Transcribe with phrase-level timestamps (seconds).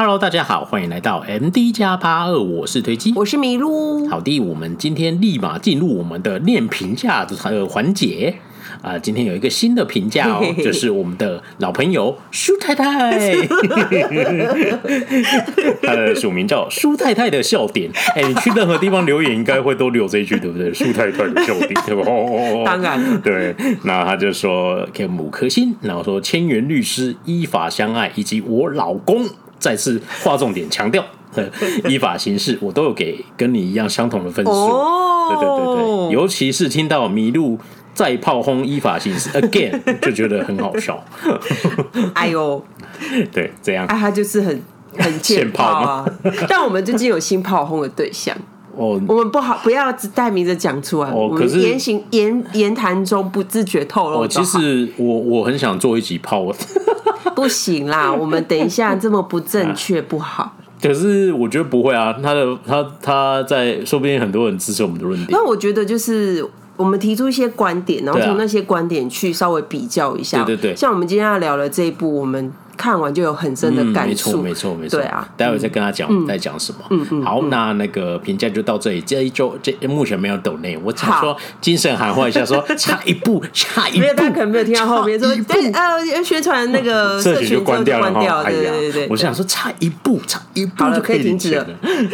[0.00, 4.06] Hello，大家好，欢迎来到 MD 加八二，我是推机，我是麋鹿。
[4.06, 8.36] 好的，我们今天立马进入我们的念评价的环节
[8.80, 8.96] 啊！
[8.96, 12.84] 今天有一个新的评价哦，就是我们的老朋友舒太太，
[15.82, 17.90] 他的署名叫舒太太的笑点。
[18.14, 20.72] 哎，你去任何地方留言，应该会都留这一句，对不对？
[20.72, 22.04] 舒太太的笑点，对吧？
[22.64, 23.52] 当然，对。
[23.82, 29.26] 那他就说给五颗星，然后说千元律师依法相爱，以及我老公。
[29.58, 31.04] 再次划重点强调，
[31.88, 34.52] 依法行事，我都有给跟你一样相同的分数。
[35.30, 37.58] 对对对对，尤其是听到麋鹿
[37.92, 41.02] 再炮轰依法行事 again， 就觉得很好笑。
[42.14, 42.64] 哎呦，
[43.32, 44.62] 对，这样，哎，他就是很
[44.96, 46.06] 很欠炮啊。
[46.48, 48.34] 但我们最近有新炮轰的对象
[48.74, 51.10] 哦，我们不好不要只带名字讲出来。
[51.10, 54.22] 哦，可是言行言言谈中不自觉透露。
[54.22, 56.46] 哦，其实我我很想做一集炮。
[57.36, 60.42] 不行啦，我们等一下这么不正确不好。
[60.42, 60.52] 啊。
[60.82, 65.28] 可是我觉得不会啊，他的他他在说不定很多人支持我们的论点。
[65.30, 66.44] 那我觉得就是
[66.76, 70.44] 我们提出一些观点，然后从那些观点去稍微比较一下。
[70.44, 72.52] 对对对，像我们今天要聊的这一部，我们。
[72.78, 75.00] 看完就有很深的感触，没错没错没错。
[75.00, 76.78] 对啊，待会再跟他讲在讲什么。
[76.90, 77.22] 嗯嗯。
[77.22, 79.00] 好，那那个评价就到这里。
[79.02, 83.98] 这一周这目前没有抖内，我只说精神喊话一下，说 差一步，差一步。
[83.98, 88.44] 没有，大家可能没有听到后面说，对呃，宣传那个 社群就关掉了哈。
[88.44, 91.66] 对对对，我是想说差一步，差一步就可以停止了。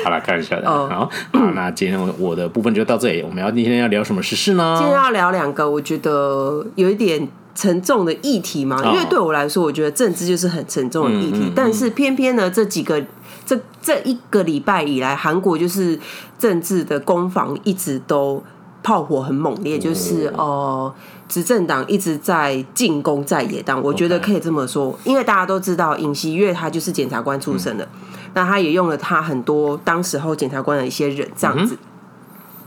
[0.02, 0.66] 好了，看一下的。
[0.66, 1.10] 好，好，
[1.54, 3.22] 那今天我的部分就到这里。
[3.22, 4.76] 我们要今天要聊什么时事呢？
[4.78, 7.28] 今天要聊两个，我觉得有一点。
[7.54, 11.52] 沉重的议题嘛，因为对我来说，我觉得政治就是很沉重的议题。
[11.54, 13.00] 但是偏偏呢，这几个
[13.46, 15.98] 这这一个礼拜以来，韩国就是
[16.38, 18.42] 政治的攻防一直都
[18.82, 20.92] 炮火很猛烈，就是呃，
[21.28, 23.80] 执政党一直在进攻在野党。
[23.82, 27.86] 我觉得可以这么说，因为大家都知道尹锡悦他就是检察官出身的，
[28.34, 31.78] 那他也用了他很多当时候检察官的一些人这样子。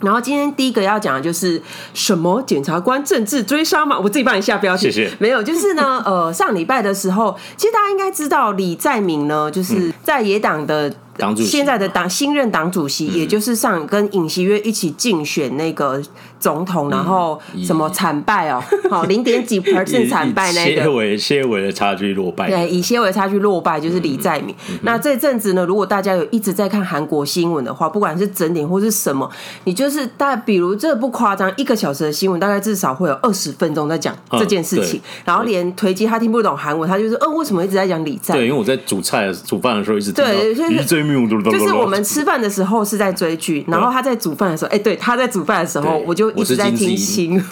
[0.02, 1.62] 然后今天第一个要讲的就是
[1.94, 4.00] 什么检察官政治追杀吗？
[4.00, 5.12] 我自己帮你下标题，谢谢。
[5.20, 10.94] 没有，就是呢， 呃，上礼拜的时候，其实大家应该知道李在明呢，就是在野党的。
[11.18, 16.02] 党主席现在的党新任党主席，也就是上跟尹锡悦一起竞选那个
[16.40, 24.56] 总统，然后什么惨败哦， 好零点几 percent 惨败那个，些微些微的差距落败，对，以些微差距落败就是李在明。
[24.84, 29.30] 那这阵子呢，如果大家有一直在看韩国新闻的话，不管是整点或是什么，
[29.64, 38.36] 你就是大，比如这不夸张，一个小时的新闻大概至少会有二十分钟在讲这件事情，然后连推机他听不懂韩文，他就是呃为什么一直在讲李在？
[38.36, 41.07] 对，因为我在煮菜煮饭的时候一直对，就是。
[41.52, 47.44] 就是我们吃饭的时候是在追剧，然后他在煮饭的时候，哎，对，他在煮饭的时候，我就一直在听新闻。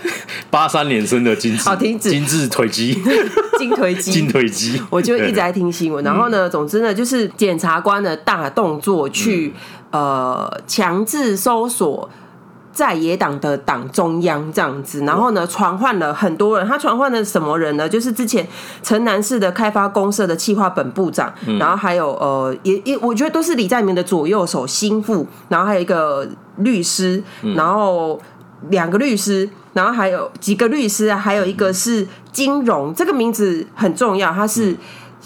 [0.51, 2.97] 八三年生的金好听金致腿肌，
[3.57, 6.03] 金腿肌，金腿肌，我就一直在听新闻。
[6.03, 9.53] 然后呢，总之呢，就是检察官的大动作去
[9.91, 12.09] 呃强制搜索。
[12.79, 16.65] 在野党的党中央这样子，然后呢，传唤了很多人。
[16.65, 17.89] 他传唤了什么人呢？
[17.89, 18.47] 就是之前
[18.81, 26.25] 城南市的开发公社的企划本部长，嗯、然后还有呃，也也我觉得都是李在明的左右手心腹，然后还有一个
[26.59, 27.21] 律师，
[27.53, 28.17] 然后
[28.69, 34.73] 两个律师，然后还有几个律师，还有一个是金融，这个名字很重要，他是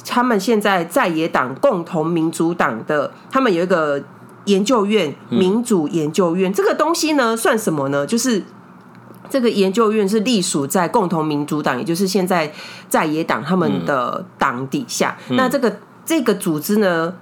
[0.04, 4.02] 他们现在在野党共同民主党的，他们有一个。
[4.46, 8.06] 研究院民主研究院、嗯、这个东西呢，算什么呢？
[8.06, 8.44] 就是
[9.30, 12.52] 这个研究院是隶属在共同民主党，也就是现在
[12.90, 15.18] 在野党他们的党底下。
[15.30, 17.14] 嗯、那这个这个组织呢，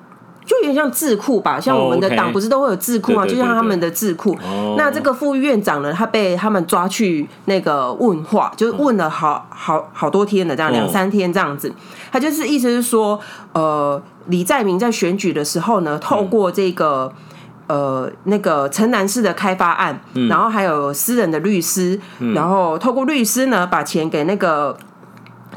[0.45, 3.25] 就有点像智库吧，像我们的党不是都会有智库吗？
[3.25, 4.37] 就像他们的智库。
[4.77, 11.73] 那这个副院长呢，他被他们抓去那个问话，就是问了好好好多天了，这样两三天这样子。
[12.11, 13.19] 他就是意思是说，
[13.53, 14.01] 呃。
[14.27, 17.11] 李在明在选举的时候呢，透过这个
[17.65, 21.99] 呃那个城南市的开发案，然后还有私人的律师，
[22.35, 24.77] 然后透过律师呢，把钱给那个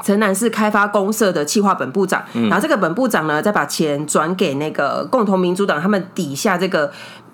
[0.03, 6.91] 城南市开发公社的企划本部长，然后这个本部长呢，再把钱转给那个共同民主党他们底下这个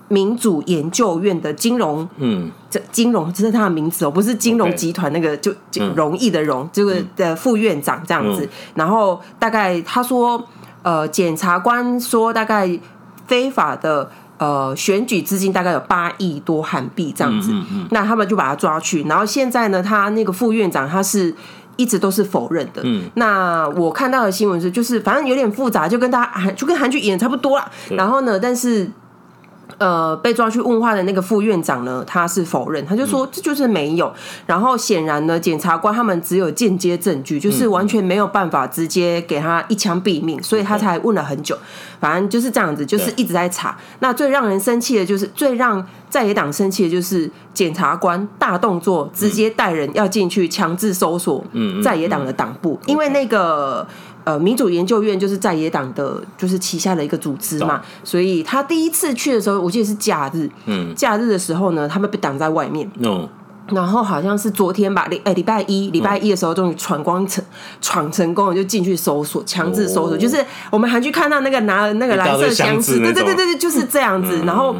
[0.07, 5.53] 民主研究院的金融，嗯，这金融这是他的名字哦，不是金融集团那个就
[5.95, 10.43] 容易的容，这个的副院长这样子，然后大概他说。
[10.83, 12.67] 呃，检察官说，大概
[13.27, 14.09] 非法的
[14.39, 17.53] 呃选举资金大概有八亿多韩币这样子，
[17.91, 21.31] 那他们就把他抓去，然后现在呢，他那个副院长他是
[21.81, 22.81] 一直都是否认的。
[22.83, 27.71] 嗯，那我看到的新闻是，就是反正有点复杂，就跟大家就跟韩剧演差不多啦。
[27.89, 28.87] 然后呢，但是
[29.77, 34.11] 呃，被抓去问话的那个副院长呢，他是否认，他就说这就是没有。
[34.45, 41.57] 然后显然呢，检察官他们只有间接证据，就是完全没有办法直接给他一枪毙命，所以他才问了很久。
[41.99, 43.77] 反正就是这样子，就是一直在查。
[43.99, 51.43] 那最让人生气的就是，最让在野党生气的就是检察官大动作，直接带人要进去强制搜索
[51.83, 53.87] 在野党的党部，因为那个。
[54.23, 63.27] 呃，民主研究院就是在野党的，就是旗下的一个组织嘛，所以他第一次去的时候，我记得是假日，嗯，假日的时候呢，他们被挡在外面，嗯，
[63.69, 67.43] 然后好像是昨天吧，礼哎礼拜一，礼拜一的时候终于闯关成
[67.81, 74.43] 闯成功了，就进去搜索，强制搜索，就是我们韩剧看到那个拿了那个蓝色箱子，对对对对，就是这样子。
[74.45, 74.75] 然后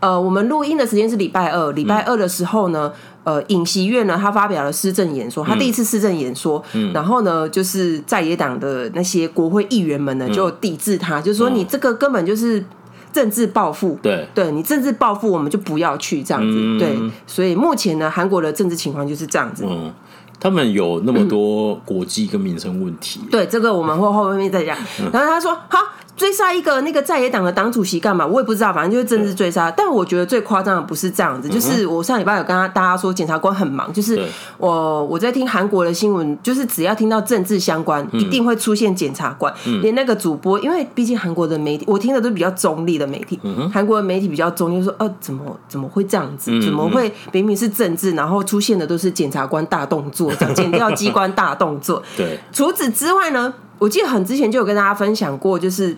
[0.00, 2.92] 呃，我们录音的时间是礼拜二，礼拜二的时候呢。
[3.26, 12.64] 呃，尹锡悦呢，他发表了施政演说，他第一次施政演说，嗯、然后呢，就是在野党的那些国会议员们呢，就抵制他，嗯、就是说你这个根本就是
[13.12, 16.96] 政治报复，对，对你政治报复，我们就不要去这样子，嗯、对，
[17.26, 19.64] 所以目前呢，韩国的政治情况就是这样子。
[19.68, 19.92] 嗯，
[20.38, 24.78] 他们有那么多国际跟民生问题，对，这个我们会后面再讲。
[25.12, 25.80] 然后他说，好。
[26.16, 28.26] 追杀一个那个在野党的党主席干嘛？
[28.26, 29.70] 我也不知道，反正就是政治追杀。
[29.70, 34.18] 但我觉得最夸张的不是这样子，就是我上礼拜有跟他大家说，检察官很忙，就是
[34.56, 39.52] 我我在听韩国的新闻，就是只要听到政治相关，一定会出现检察官。
[39.82, 43.38] 连那个主播，因为毕竟韩国的媒体，我听的都比较中立的媒体，
[43.72, 46.50] 韩国的媒体比较中立，就说呃，怎么怎么会这样子？
[46.62, 52.02] 怎么会明明是政治，然后出现的都是检察官大动作，检调机关大动作？
[52.16, 52.38] 对。
[52.52, 53.52] 除此之外呢？
[53.78, 55.96] 我记得很之前就有跟大家分享过，就是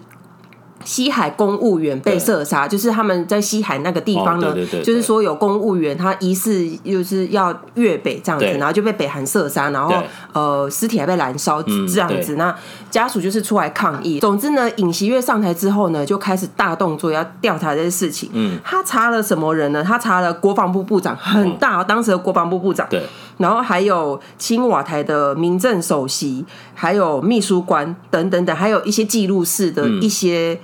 [0.85, 9.95] 西海公务员被射杀，就是他们在西海那个地方呢，就是说有公务员他疑似就是要越北这样子，然后就被北韩射杀，然后
[10.33, 12.55] 呃尸体还被燃烧这样子，那
[12.91, 14.21] 家属就是出来抗议。
[14.21, 18.31] 总之呢，尹锡悦上台之后呢，就开始大动作要调查这些事情。
[18.33, 19.83] 嗯，他查了什么人呢？
[19.83, 22.87] 他查了国防部部长，很大，当时的国防部部长。
[22.89, 23.03] 对。
[23.39, 26.45] 然后还有青瓦台的民政首席，
[26.75, 30.59] 还有秘书官等等等，还有一些记录室的一些、嗯、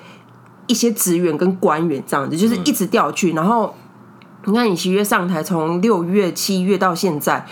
[0.66, 3.32] 一些职员跟官员这样子，就是一直调去。
[3.32, 3.74] 然后
[4.44, 7.46] 你看，尹锡悦上台从六月、七月到现在，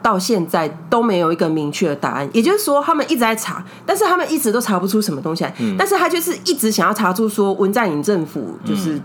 [0.00, 2.28] 到现在都没有一个明确的答案。
[2.32, 5.54] 也就是说，他们一直在查，但是他们一直都查不出什么东西来。
[5.58, 9.00] 嗯、但是他就是一直想要查出说文在寅政府就是。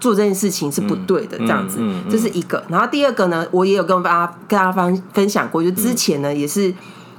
[0.00, 1.80] 做这件事情是不对的，这样子，
[2.10, 2.62] 这是一个。
[2.68, 6.74] 然后第二个呢，我也有跟大家跟大家分分享过，就之前呢也是。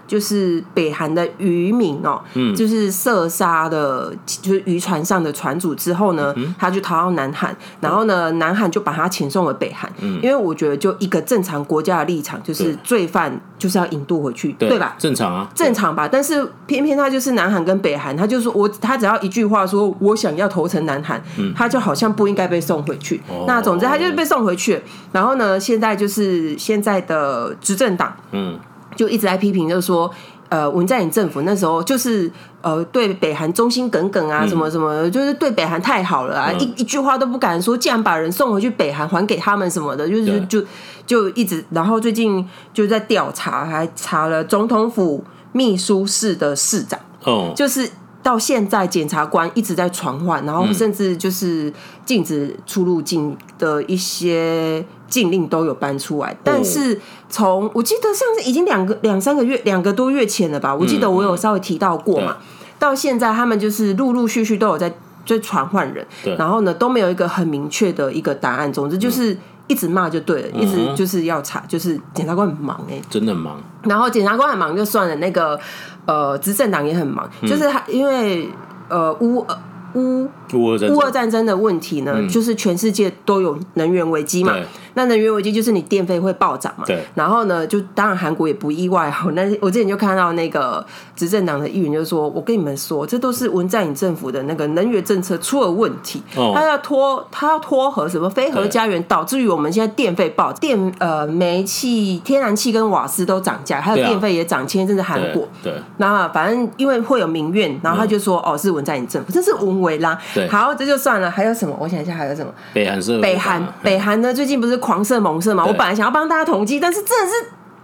[0.10, 14.96] 就是北韩的渔民哦，嗯，就是射杀的，就是渔船上的船主之后呢，他就逃到南韩，然后呢，南韩就把他遣送回北韩，嗯，因为我觉得就一个正常国家的立场，就是罪犯就是要引渡回去，对吧？
[14.98, 16.10] 正常啊，正常吧。
[16.12, 21.22] 但是偏偏他就是南韩跟北韩，他就说我他只要一句话说我想要投诚南韩，
[21.56, 23.22] 他就好像不应该被送回去。
[23.46, 28.58] 那总之他就是被送回去，然后呢，现在就是现在的执政党，嗯。
[28.96, 30.10] 就一直在批评，就是说，
[30.50, 32.32] 呃，文在寅政府那时候就是
[32.62, 40.62] 呃，对北韩忠心耿耿啊，什么什么，就是对北韩太好了啊，一一句话都不敢说，竟然把人送回去北韩，还给他们什么的，就是就
[41.06, 47.90] 就一直，然后最近就在调查，还查了总统府秘书室的室长，哦，就是。
[48.22, 51.72] 到现在，检察官一直在传唤，然后甚至就是
[52.06, 56.36] 禁止出入境的一些禁令都有搬出来。
[56.44, 57.00] 但是
[57.30, 60.76] 从我记得上次已经两个两三个月，两个多月前了吧？
[60.76, 62.38] 我记得我有稍微提到过嘛。
[62.78, 64.94] 到现在，他们就是陆陆续续都有在
[65.26, 66.06] 在传唤人，
[66.38, 68.72] 然后呢都没有一个很明确的一个答案。
[68.72, 69.38] 总之就是
[69.70, 73.58] 一直骂就对了，一直就是要查，就是检察官很忙哎，真的很忙。
[73.84, 75.58] 然后检察官很忙就算了，那个。
[76.06, 78.50] 呃，执政党也很忙，嗯、就是他因为
[78.88, 79.56] 呃乌呃
[79.94, 80.66] 乌乌
[81.00, 84.56] 俄战争的问题呢，嗯、就是全世界都有能源危机嘛。
[84.96, 86.84] 那能源危机就是你电费会暴涨嘛？
[86.86, 87.00] 对。
[87.14, 89.30] 然后呢，就当然韩国也不意外哈。
[89.34, 96.22] 那 我之前就看到那个执政党的议员就说：“我跟你们说，这都是文在寅政府的那个能源政策出了问题。
[96.36, 104.68] 哦、他要拖，他要拖核什么非核家园，对导致于我们现在电费暴电呃煤气、天然气跟瓦斯都涨价，还有电费也涨。
[104.68, 110.20] 前一阵子韩国对，对那反正因为会有民怨，然后他就说：嗯、哦，是文在寅政府，这是文为啦。
[110.40, 111.30] 对好，这就算了。
[111.30, 111.76] 还有什么？
[111.80, 112.52] 我想一下，还有什么？
[112.74, 114.34] 北韩是北韩，北韩呢？
[114.34, 114.80] 最近不是？
[114.80, 115.66] 狂射猛射嘛！
[115.66, 117.34] 我本来想要帮大家统计，但是真的是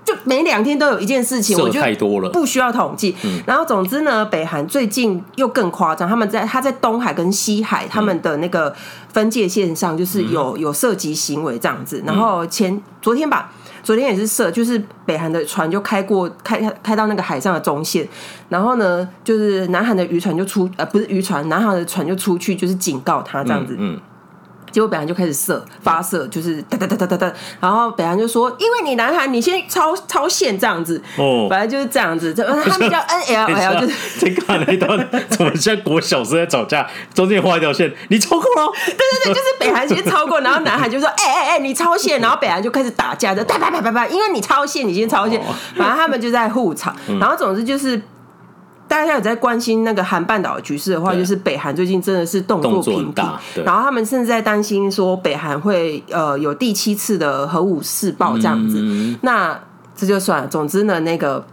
[0.06, 3.14] 就每两天都有一件事情，我觉得不需要统计。
[3.24, 8.74] 嗯、然后总之呢，北韩最近又更夸张，他们在他在东海跟西海他们的那个
[9.12, 12.02] 分界线上，就是有、嗯、有涉及行为这样子。
[12.06, 13.52] 然后前昨天吧，
[13.86, 18.08] 昨天也是射，就是北韩的船就开过开开到那个海上的中线，
[18.50, 23.78] 然后呢，就是南韩的渔船就出呃不是渔船，南韩的船就出去就是警告他这样子。
[24.76, 45.42] 结果北韩就开始射发射，就是哒哒哒哒哒哒，然后北韩就说，因为你南韩你先超超限这样子，哦，本来就是这样子，他们叫 NLL，就是 这看了一段，怎么像国小时在吵架，中间画一条线，你超过了，对对对，就是北韩先超过，然后南韩就说，哎哎哎，你超限，然后北韩就开始打架，就啪啪啪啪啪，因为你超限，你先超限，
[45.78, 48.02] 反正他们就在互吵，然后总之就是。
[48.88, 53.26] 大家有在关心那个韩半岛的局势的话，就是北韩最近真的是动作频频，
[53.64, 58.78] 然后他们甚至在担心说北韩会呃有第七次的核武试爆这样子。
[58.80, 59.60] 嗯、那
[59.96, 60.48] 这就算了。
[60.48, 61.44] 总之呢，那个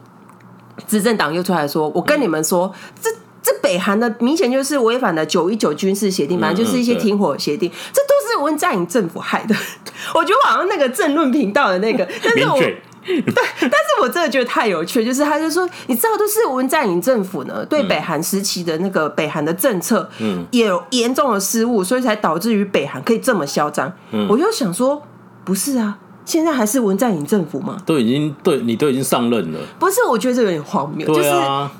[0.86, 3.08] 执政党又出来说：“我跟你们说，这
[3.42, 9.54] 这北韩的明显就是违反了九一九军事协定，反正就是一些停火协定，这都是文在寅政府害的。
[10.14, 12.60] ”我觉得好像那个政论频道的那个，但是我。
[13.06, 23.92] 对，但是我真的觉得太有趣，就是他就说，你知道，都是文在寅政府呢对北韩时期的那个北韩的政策，嗯，也有严重的失误，所以才导致于北韩可以这么嚣张。
[24.12, 25.02] 嗯，我就想说，
[25.44, 27.76] 不是啊，现在还是文在寅政府吗？
[27.84, 29.96] 都已经对你都已经上任了，不是？
[30.08, 31.30] 我觉得这有点荒谬，就是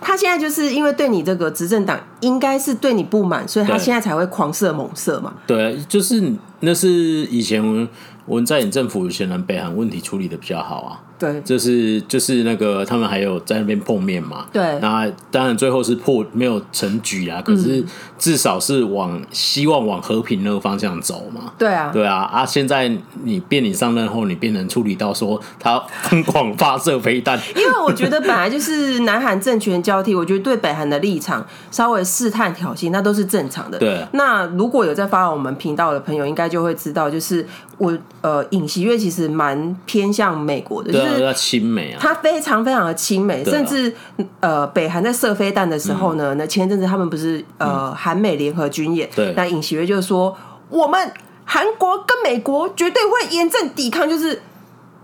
[0.00, 5.32] 他现在就是因为对你这个执政党应该是对你不满，所以他现在才会狂射猛射嘛。
[5.46, 7.88] 对，就是那是以前
[8.26, 11.00] 文在寅政府显然北韩问题处理的比较好啊。
[11.22, 14.46] 对，就是就是那个他们还有在那边碰面嘛。
[14.52, 17.84] 对，那当然最后是破没有成局啊，可是
[18.18, 21.52] 至少是往希望往和平那个方向走嘛。
[21.56, 22.44] 对啊，对啊啊！
[22.44, 22.90] 现在
[23.22, 33.78] 你变你上任后，你变成处理到说他疯狂发射飞弹，因为我觉得本来就是南韩政权交替，我觉得对北韩的立场稍微试探挑衅，那都是正常的。
[33.78, 37.46] 对，那如果有在发我们频道的朋友，应该就会知道，就是
[37.78, 41.12] 我呃尹锡悦其实蛮偏向美国的，就是。
[41.21, 41.99] 要亲美啊！
[42.00, 43.95] 他非常非常的亲美，甚至
[44.40, 50.37] 呃，北韩在射飞弹的时候呢，那前阵子他们不是呃韩美联合军演，对，那尹锡悦就说，
[50.69, 51.12] 我们
[51.45, 54.40] 韩国跟美国绝对会严正抵抗，就是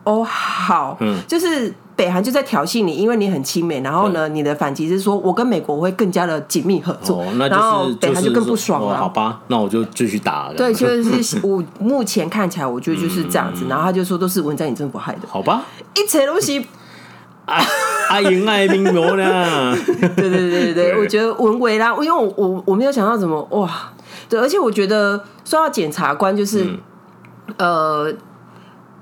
[0.05, 1.75] 哦好，嗯，就是。
[1.99, 8.95] 北韩就在挑衅你，因为你很亲美，然后呢，你的反击是说我跟美国会更加的紧密合作，哦那就是、然后北韩就更不爽了。
[8.95, 10.55] 哦、好吧，那我就继续打了。
[10.55, 10.87] 对， 就
[11.21, 13.65] 是我目前看起来，我觉得就是这样子。
[13.65, 15.23] 嗯、然后他就说都是文在寅政府害的。
[15.27, 15.65] 好吧，
[15.97, 16.65] 一切东西
[17.45, 17.57] 啊
[18.11, 19.77] 啊，因爱民国呢？
[20.15, 23.93] 对对对对对，我觉得文维啦，因为我我我没有想到怎么哇，
[24.29, 26.79] 对，而且我觉得说到检察官，就是、嗯、
[27.57, 28.15] 呃。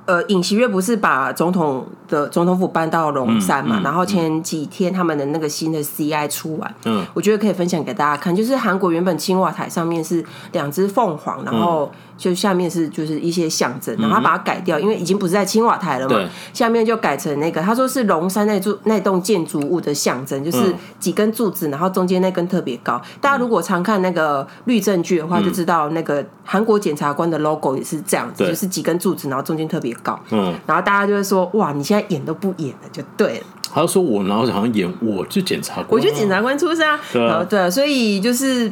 [0.06, 3.78] 呃，尹锡悦不是把总统的总统府搬到龙山嘛？
[3.78, 8.34] 嗯嗯、然后前几天他们的那个新的 CI 出完，嗯，我觉得可以分享给大家看。
[8.34, 16.28] 就是韩国原本青瓦台上面是两只凤凰，然后就下面是就是一些象征，然后他把它改掉，因为已经不是在青瓦台了嘛。
[16.52, 23.00] 下面就改成那个，他说是龙山那座那栋建筑物的象征，就是几根柱子，然后中间那根特别高。
[23.20, 29.96] 大家如果常看那个律政剧的话，就知道那个韩国检察官的 logo 也是这样子，就是几根柱子，然后中间特别。
[30.02, 33.46] 高，嗯，然后大家就会说，哇，你现在演都不演了，就对了。
[33.72, 38.70] 他就说我，然后好像演我就检察官，我就检察官出身啊，对啊，对啊，所以就是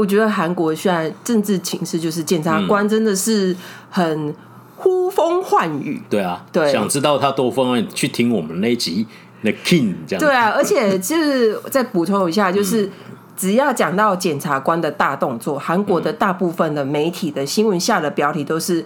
[0.00, 3.54] 我觉得韩国现在政治情势，就是检察官真的是
[3.90, 4.34] 很
[4.76, 9.06] 呼风唤雨，对啊，对，想知道他多风啊，去听我们那一集
[9.42, 12.90] The King 这样，对啊， 而且就是再补充一下，就是
[13.36, 18.84] 只要讲到检察官的大动作，韩国的大部分的媒体的新闻下的标题都是。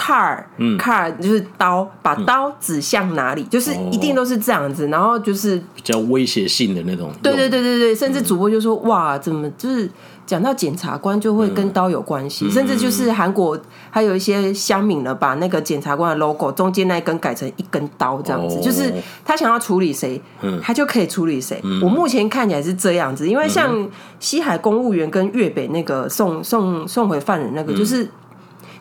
[0.00, 7.10] car，嗯，car 就是刀，把刀指向哪里，就是一定都是这样子，然后就是比较威胁性的那种。
[7.20, 9.90] 对对对对对，甚至主播就说：“哇，怎么就是
[10.28, 13.58] 讲到检察官就会跟刀有关系？”甚至就是韩国
[13.90, 18.92] 还有一些乡民呢，把那个检察官的 logo 中间那一根改成一根刀，这样子，就是
[19.24, 20.20] 他想要处理谁，
[20.62, 21.60] 他就可以处理谁。
[21.82, 23.88] 我目前看起来是这样子，因为像
[24.20, 28.06] 西海公务员跟粤北那个送送送回犯人那个，就是。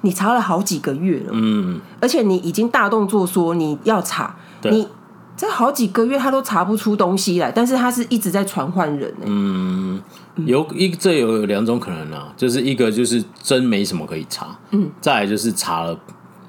[0.01, 4.88] 你查了好几个月了，嗯，而且你已经大动作说你要查，你
[5.36, 10.00] 这好几个月他都查不出东西来，但是他是一直在传唤人，嗯，
[10.46, 15.98] 有一这有两种可能啊，就是一个就是真没什么可以查，嗯，再来就是查了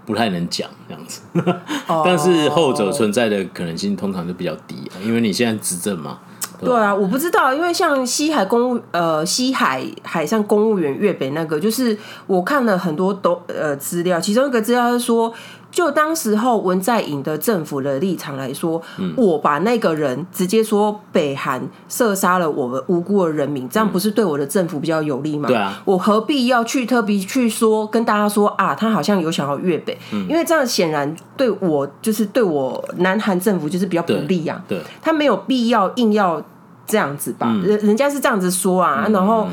[0.05, 1.21] 不太能讲这样子，
[2.05, 6.19] 但是后者存在的可能性通常就比较低啊，因为你现在执政嘛。
[6.61, 15.33] 对啊，我不知道，因为像西海公务呃西海海上公务员粤北那个，就是我看了很多都呃资料，其中一个资料是说，
[15.71, 25.49] 就当时候文在寅的政府的立场来说，嗯、我把那个人直接说北韩射杀了我们无辜的人民，这样不是对我的政府比较有利吗？
[25.49, 34.85] 对啊，我何必要去特别去说跟大家说啊，他好像有想要越北，嗯、因为这样显然对我就是对我南韩政府就是比较不利啊，对，对。
[35.03, 36.43] 他没有必要硬要。
[36.91, 39.47] 这样子吧，人、嗯、人家是这样子说啊，嗯、然后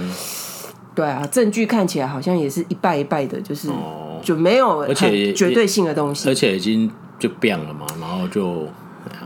[0.95, 8.67] 对啊，证据看起来好像也是一败一败的，就是、哦、就没有而且绝对性的东西，而且已经就变了嘛，然后就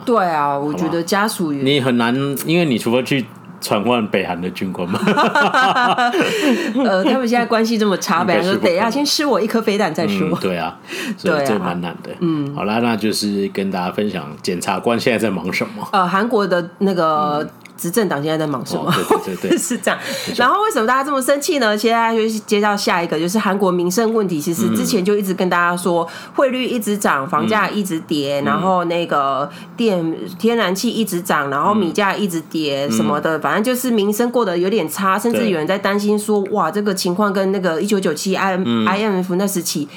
[0.05, 2.13] 对啊，我觉得家属也你很难，
[2.45, 3.25] 因为你除非去。
[3.61, 4.97] 传唤北韩的军官吗？
[6.81, 10.29] 呃，他们现在关系这么差，北韩说得要先吃我一颗飞弹再说。
[10.29, 10.79] 嗯、 对啊，
[11.17, 12.09] 所以这蛮难的。
[12.21, 15.85] 嗯，好啦，那就是跟大家分享检察官现在在忙什么。
[15.91, 17.45] 呃，韩国的那个。
[17.79, 18.83] 嗯执政党现在在忙什么？
[18.91, 19.97] 哦、对对对， 是这样。
[20.35, 21.77] 然后为什么大家这么生气呢？
[21.77, 24.39] 现在就接到下一个，就是韩国民生问题。
[24.41, 26.05] 其实之前就一直跟大家说，
[26.35, 39.87] 汇率一直涨，房价一直跌，嗯、然后那个电天然气一直涨，然后米价一直跌什么的，嗯、反正就是民生过得有点差，甚至有人在担心说，哇，这个情况跟那个一九九七 I IMF 那时期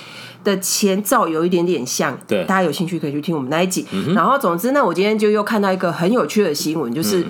[0.45, 2.17] 的前兆有一点点像。
[2.29, 3.87] 对，大家有兴趣可以去听我们那一集。
[3.91, 7.27] 嗯、然后总之呢，我今天就又看到一个很有趣的新闻，就是。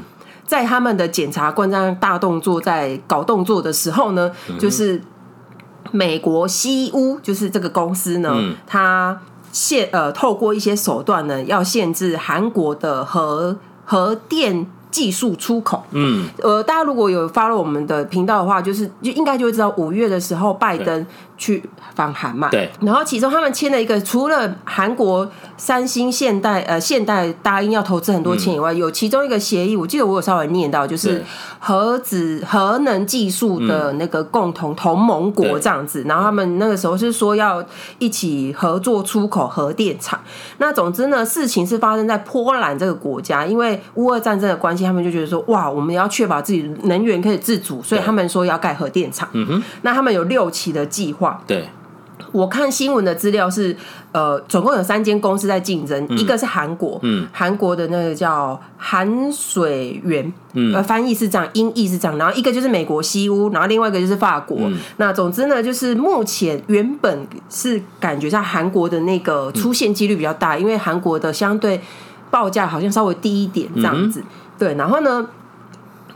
[0.53, 5.01] 嗯在他们的检察官这样大动作，在搞动作的时候呢，嗯、就是
[5.93, 9.19] 美国西屋，就是这个公司呢，嗯、它
[9.51, 13.57] 限呃透过一些手段呢，要限制韩国的核
[13.87, 15.85] 核电技术出口。
[15.93, 21.07] 嗯，呃，大家如果有 follow 我们的频道的话，就是就应该就会知道，五月的时候拜登
[21.43, 21.63] 去。
[21.95, 31.23] 访韩嘛，对，然后其中他们签了一个，除了韩国三星、现代呃现代答应要投资很多钱以外，嗯、有其中一个协议，我记得我有稍微念到，就是
[31.59, 37.63] 核子核能技术的那个共同同盟国这样子，嗯、然后他们那个时候是说要
[37.99, 40.19] 一起合作出口核电厂。
[40.57, 49.29] 那总之呢，事情是发生在波兰这个国家，因为乌俄战争的关系，他们就觉得说，哇，我们要确保自己能源可以自主，所以他们说要盖核电厂。
[49.33, 51.32] 嗯哼，那他们有六期的计划。
[51.47, 51.69] 对。
[52.31, 53.77] 我看新闻的资料是，
[54.13, 64.57] 呃，总共有三间公司在竞争，嗯、一个是韩国，嗯，韩国的那个叫韩水源，嗯，呃，翻译是这样，音译是这样，然后一个就是美国西屋，然后另外一个就是法国。
[64.61, 71.81] 嗯、那总之呢，就是目前原本是感觉上韩国的那个出现几率比较大，嗯、因为韩国的相对
[72.31, 74.27] 报价好像稍微低一点这样子，嗯、
[74.59, 75.27] 对，然后呢。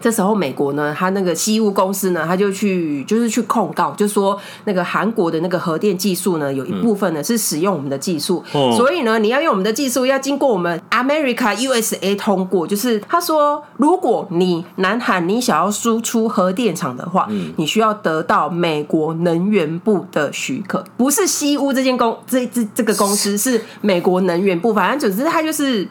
[0.00, 12.66] 这时候，美国呢，他那个西屋公司呢，他就去就是去控告，就说那个韩国的那个核电技术呢，有一部分呢是使用我们的技术，嗯、所以呢，你要用我们的技术，要经过我们 America USA 通过。
[12.66, 25.88] 就是他说，如果你南韩你想要输出核电厂的话，嗯、你需要得到美国能源部的许可，不是西屋这间公这这这个公司是美国能源部，反正总之他就是。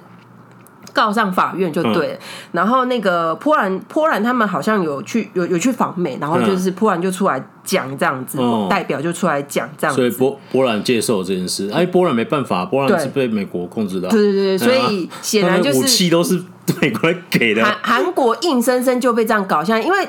[0.95, 2.19] 告上法院就对了，嗯、
[2.53, 16.41] 然后那个波兰波兰他们好像有去有有去访美，然后就是波兰就出来讲这样子，嗯、代表就出来讲这样子，所以波波兰接受这件事，哎，波兰没办法，波兰是被美国控制的，对对对，所以显然就是武器都是
[16.81, 20.07] 美国给的，韩韩国硬生生就被这样搞，像因为。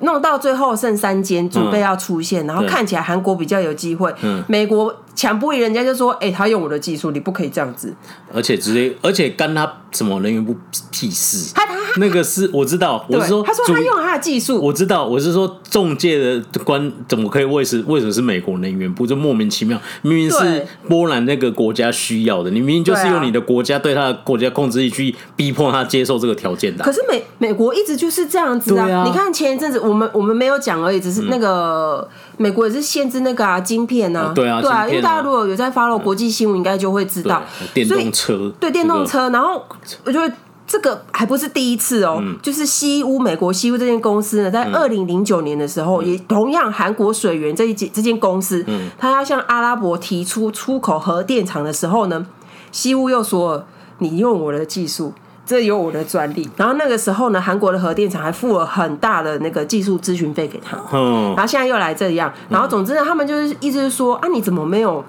[0.00, 4.12] 弄到最后剩三间准备要出现，嗯、然后看起来韩国比较有机会。
[4.22, 7.94] 嗯、美国抢不赢人家就说：“哎、欸，他用我的技术，你不可以这样子。”
[8.34, 10.54] 而且直接，而且干他什么能源部
[10.90, 11.52] 屁事？
[11.54, 19.06] 他他那个是我知道，我是说他说他用了他的技术，我知道，我是说中介的官怎么可以为是为什么是美国能源部？
[19.06, 26.84] 就莫名其妙，明明是波兰那个国家需要的，你明明就是用你的国家对他的国家控制力去逼迫他接受这个条件的。
[26.84, 28.88] 可是美美国一直就是这样子啊！
[28.88, 29.04] 啊。
[29.04, 37.42] 你看前一阵子我们我们没有讲而已，只是那个美国也是限制那个啊晶片啊，对啊，对啊，因为大家如果有在 follow 国际新闻，应该就会知道。
[37.74, 39.62] 电动车，对电动车，然后
[40.04, 40.34] 我觉得。
[40.64, 52.24] 这个还不是第一次哦，嗯、就是西屋美国西屋这间公司呢，在二零零九年的时候，嗯、也同样韩国水源这一间这间公司，嗯，他要向阿拉伯提出出口核电厂的时候呢，
[52.70, 53.62] 西屋又说
[53.98, 55.12] 你用我的技术，
[55.44, 56.48] 这有我的专利。
[56.56, 65.04] 然后那个时候呢，韩国的核电厂还付了很大的那个技术咨询费给他，嗯，然后现在又来这样，然后总之呢，他们就是意思是说啊，你怎么没有？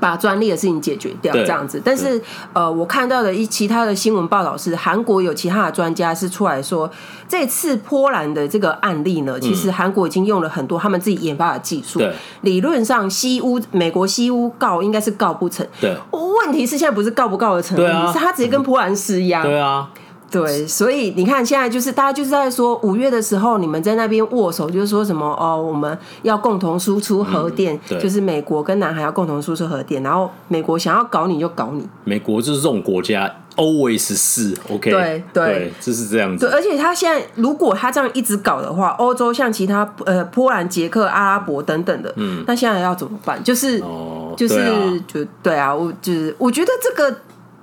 [0.00, 1.80] 把专利的事情解决掉，这样子。
[1.84, 2.20] 但是，
[2.52, 6.90] 呃，我看到的一其他的新闻报道是，韩国有其他的专家是出来说，
[7.28, 11.98] 这次波兰的这个案例呢，其实韩国已经用了很多他们自己研发的技术。
[11.98, 15.66] 对，理论上西屋美国西屋告应该是告不成。
[15.80, 17.76] 对，问题是现在不是告不告得成，
[18.12, 19.42] 是他直接跟波兰施压。
[19.42, 19.88] 对啊。
[20.30, 36.46] 对，所以你看，现在就是大家就是在说五月的时候，你们在那边握手，就是说什么哦，我们要共同输出核电，嗯、就是美国跟南韩要共同输出核电，然后美国想要搞你就搞你，美国就是这种国家，always 是 OK，对对，对，就是这样子。
[36.46, 43.42] 对，而且他现在如果他这样一直搞的话，欧洲像其他呃波兰、捷克、阿拉伯等等的，嗯，那现在要怎么办？
[43.42, 47.16] 就是、哦、就是、啊、就对啊，我就是我觉得这个。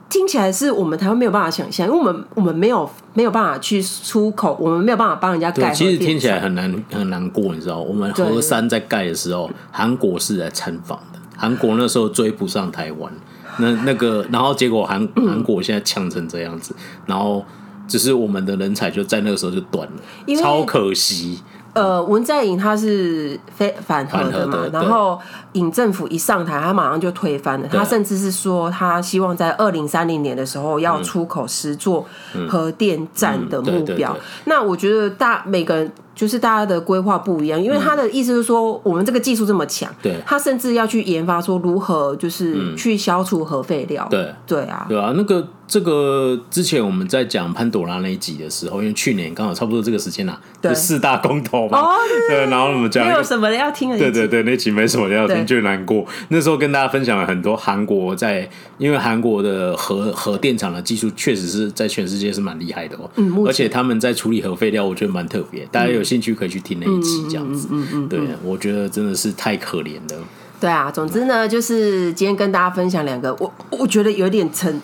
[0.10, 5.72] 听起来是我们台湾没有办法想象，因为我们我们没有没有办法去出口，我们没有办法帮人家盖。
[5.72, 13.12] 其实听起来很难很难过，你知道，我们河山在盖的时候，韩国是来参访的，韩国那时候追不上台湾，
[13.58, 16.74] 那那个然后结果韩韩国现在强成这样子，
[17.06, 17.44] 然后
[17.88, 21.40] 只是我们的人才就在那个时候就断了，超可惜。
[21.74, 25.20] 呃，文在寅他是非反核的嘛，然后
[25.54, 27.68] 尹政府一上台，他马上就推翻了。
[27.68, 32.06] 他甚至是说，他希望在二零三零年的时候要出口十座
[32.50, 34.16] 核电站的目标。
[34.46, 35.92] 那我觉得大每个人。
[36.18, 51.84] 就是大家的规划不一样，因为他的意思是说，我们这个技术这么强，对，他甚至要去研发说如何就是去消除核废料，对，对啊，对啊，那个这个之前我们在讲潘朵拉那一集的时候，因为去年刚好差不多这个时间啊，对，四大公投嘛，
[52.30, 56.04] 对，然后我们讲没有什么要听的，对对对，那集没什么要听就难过。
[56.30, 58.50] 那时候跟大家分享了很多韩国在，
[58.80, 66.07] 因为韩国的核核电厂的技术确实是在全世界是蛮厉害的哦，嗯，而且他们在处理核废料，我觉得蛮特别，大家有。
[66.08, 67.68] 兴趣可以去听那一期，这样子，
[68.10, 70.20] 对，我觉得真的是太可怜了。
[70.60, 74.82] 对啊，总之呢，就是今天跟大家分享两个，我我觉得有点沉，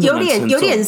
[0.00, 0.84] 有点有点。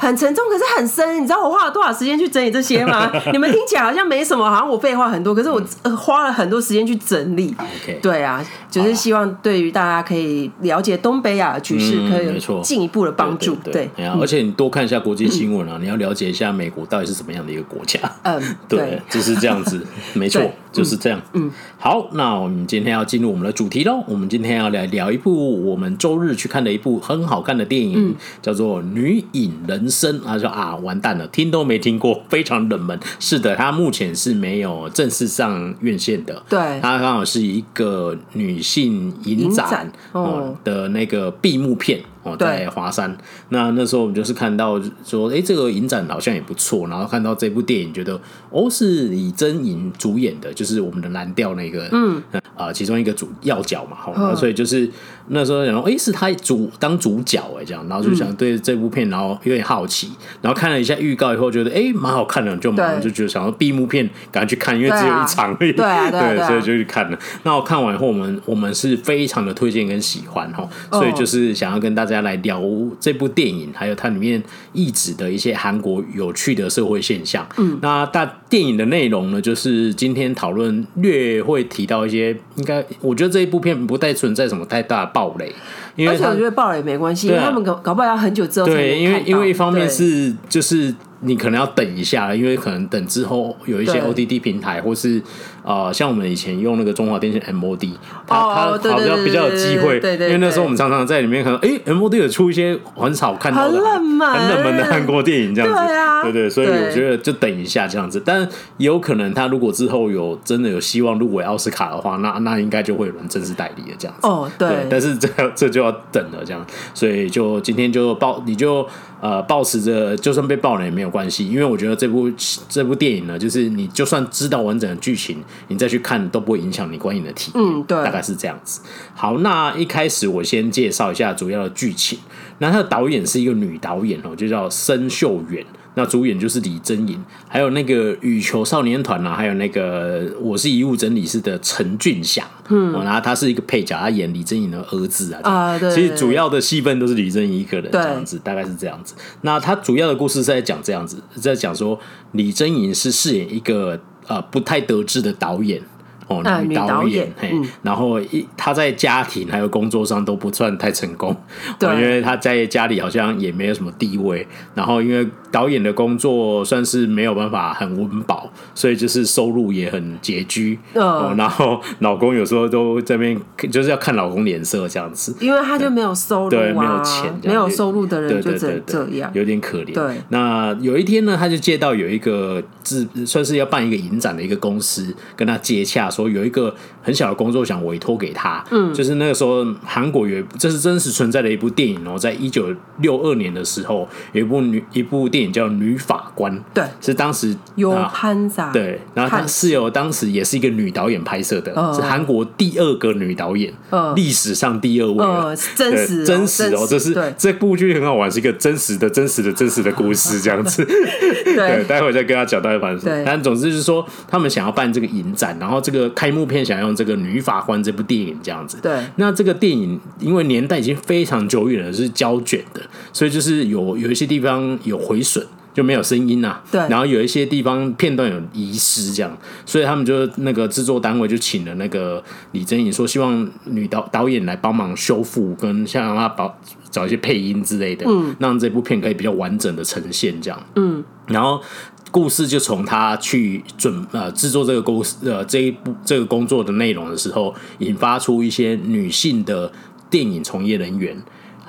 [0.00, 1.22] 很沉重，可是很深。
[1.22, 3.12] 你知道我花了多少时间去整理这些吗？
[3.32, 5.62] 你们听起来好像没什么，好像我废话很多，可是我
[5.94, 7.54] 花了很多时间去整理。
[7.84, 8.00] Okay.
[8.00, 13.54] 对啊，就是希望对于大家可以了解东北亚的局势，可以有进一步的帮助。
[13.56, 18.00] 对，对，对，而且你多看一下国际新闻啊，嗯，你要了解一下美国到底是什么样的一个国家。
[18.22, 20.40] 嗯， 对，对就是这样子， 没错，
[20.72, 21.20] 就是这样。
[21.34, 24.02] 嗯，好，那我们今天要进入我们的主题喽。
[24.08, 29.88] 我们今天要来聊一部我们周日去看的一部很好看的电影，嗯，叫做《女影人》。
[29.90, 32.98] 生他说啊，完蛋了，听都没听过，非常冷门。
[33.18, 36.42] 是的，他目前是没有正式上院线的。
[36.48, 42.00] 对，他刚好是一个女性影展哦的那个闭幕片。
[42.22, 43.16] 哦，在华山，
[43.48, 52.22] 那那时候我们就是看到说，哎、欸，这个影展好像也不错，然后看到这部电影，觉得哦，是李真颖主演的，就是我们的蓝调那个，嗯，
[52.54, 54.86] 啊、呃，其中一个主要角嘛，好、哦，所以就是
[55.28, 67.18] 那时候想说，哎、欸，是他主当主角哎，这样，然后就想对这部片，然后有点好奇，然后看了一下预告以后，觉得哎，蛮、欸、好看的，就马上就觉得想要闭幕片赶快去看，因为只有一场而已，对、啊，对， 所以就去看了。
[67.44, 72.09] 那我看完以后，我们我们是非常的推荐跟喜欢哈，所以就是想要跟大家。
[72.10, 72.60] 大家来聊
[72.98, 74.42] 这部电影，还有它里面
[74.72, 77.46] 意指的一些韩国有趣的社会现象。
[77.56, 85.54] 嗯，那大电影的内容呢，就是今天讨论略会提到一些，应该我觉得这一部片不太存在什么太大的暴雷，
[85.94, 90.92] 因为而且我觉得暴雷没关系，因为他们搞搞不好要很久之后才对，因为因为一方面是就是。
[91.22, 95.20] 你可能要等一下，因为可能等之后有一些 OTT 平台，或是
[95.62, 97.90] 呃，像我们以前用那个中华电信 MOD，
[98.26, 104.30] 它它比较比较有机会，因为那时候我们常常在里面可能哎、欸、MOD 有出一些很少看到的很冷门。
[104.30, 108.40] 很冷门的韩国电影这样子，对啊，对对，所以我觉得就等一下这样子，但
[108.78, 118.86] 也有可能他如果之后有真的有希望入围奥斯卡的话，那那应该就会有人正式代理了这样子，哦对，对，但是这这就要等了这样，所以就今天就报你就。
[119.20, 122.30] 呃，抱持着就算被爆了也没有关系，因为我觉得这部
[122.68, 127.62] 这部电影呢，就是你就算知道完整的剧情，你再去看都不会影响你观影的体验。
[127.62, 128.80] 嗯，对，大概是这样子。
[129.14, 132.18] 好，那一开始我先介绍一下主要的剧情。
[132.58, 135.64] 那他的导演是一个女导演哦，就叫申秀媛。
[135.94, 149.14] 那主演就是李真颖，还有那个羽球少年团啊，还有那个我是遗物整理师的陈俊祥，嗯，然后他是一个配角，他演李真颖的儿子啊，啊，对，其实主要的戏份都是李真颖一个人这样子，大概是这样子。
[149.42, 151.98] 那他主要的故事是在讲这样子，在讲说
[152.32, 155.82] 李真颖是饰演一个呃不太得志的导演。
[156.28, 161.36] 哦，女导演，嘿，然后一她在家庭还有工作上都不算太成功，
[161.76, 179.92] 对，因为她在家里好像也没有什么地位，然后因为导演的工作算是没有办法很温饱，所以就是收入也很拮据，哦，然后老公有时候都这边就是要看老公脸色这样子，因为他就没有收入，对，没有钱，没有收入的人就这这样，有点可怜。
[179.92, 186.10] 对，那有一天呢，他就接到有一个自算是要办一个影展的一个公司跟他接洽。
[186.10, 203.72] 说有一个很小的工作想委托给他，嗯，就是那个时候韩国有，这是真实存在的一部电影哦，在一九六二年的时候，有一部女一部电电影叫《女法官》，对，是当时有潘莎，对，然后他是由当时也是一个女导演拍摄的，是韩国第二个女导演，
[204.14, 210.84] 历史上第二位了，真实真实哦，这是这部剧很好玩，是一个真实的、真实的、真实的故事 这样子。
[210.84, 213.22] 对，待会再跟他讲到底发生什么。
[213.24, 218.76] 但总之就是说，他们想要办这个影展，然后这个开幕片想要用这个《女法官》这部电影这样子。
[218.82, 225.29] 对，那这个电影因为年代已经非常久远了，是胶卷的，所以就是有有一些地方有毁损。
[225.72, 236.58] 就没有声音呐、啊，对，然后有一些地方片段有遗失，这样，所以他们就那个制作单位就请了那个李珍颖，说希望女导导演来帮忙修复，跟像让他保
[236.90, 241.62] 找一些配音之类的，嗯，让这部片可以比较完整的呈现，这样，嗯，然后
[242.10, 249.70] 故事就从他去准呃制作这个公司呃这一部这个工作的内容的时候，引发出一些女性的
[250.10, 251.16] 电影从业人员。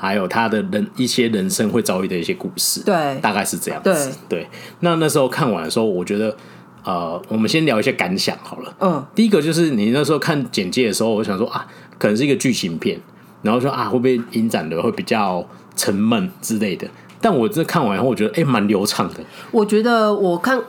[0.02, 4.12] 还有他的人一些人生会遭遇的一些故事，对，大概是这样子。
[4.28, 6.36] 对，对，那那时候看完的时候，我觉得，
[6.84, 8.76] 呃，我们先聊一些感想好了。
[8.80, 11.68] 嗯，第一个就是你那时候看简介的时候，我想说啊，
[12.00, 13.00] 可能是一个剧情片，
[13.44, 16.88] 然后说啊，会不会影展的会比较沉闷之类的？
[17.22, 19.20] 但我这看完以后，我觉得哎，蛮流畅的。
[19.52, 20.60] 我觉得我看。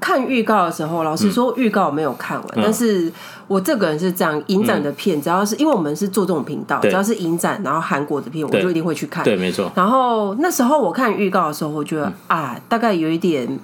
[0.00, 2.48] 看预告的时候，老实说，预告我没有看完。
[2.54, 3.12] 嗯、但是
[3.48, 9.24] 我这个人是这样，影展的片，只要是因为我们是做这种频道，只要是影展，然后韩国的片，我就一定会去看。
[9.24, 9.72] 对，没错。
[9.74, 13.58] 然后那时候我看预告的时候，我觉得、嗯、啊，大概有一点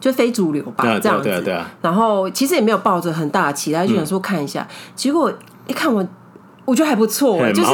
[0.00, 1.62] 就非主流吧，这样子。
[1.82, 4.66] 然后其实也没有抱着很大的期待，就想说看一下。
[4.68, 5.32] 嗯、结果
[5.66, 6.08] 一看完，
[6.64, 7.70] 我觉得还不错，就是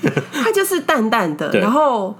[0.32, 2.16] 它就是淡淡的，然后。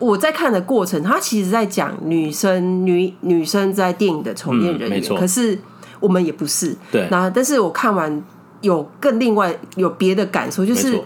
[0.00, 5.56] 我在看的过程，他其实在讲女生女女生在电影的从业人员，嗯、可是
[6.04, 6.76] 我们也不是。
[6.92, 8.22] 对，那但是我看完
[8.60, 11.00] 有更另外有别的感受，就是。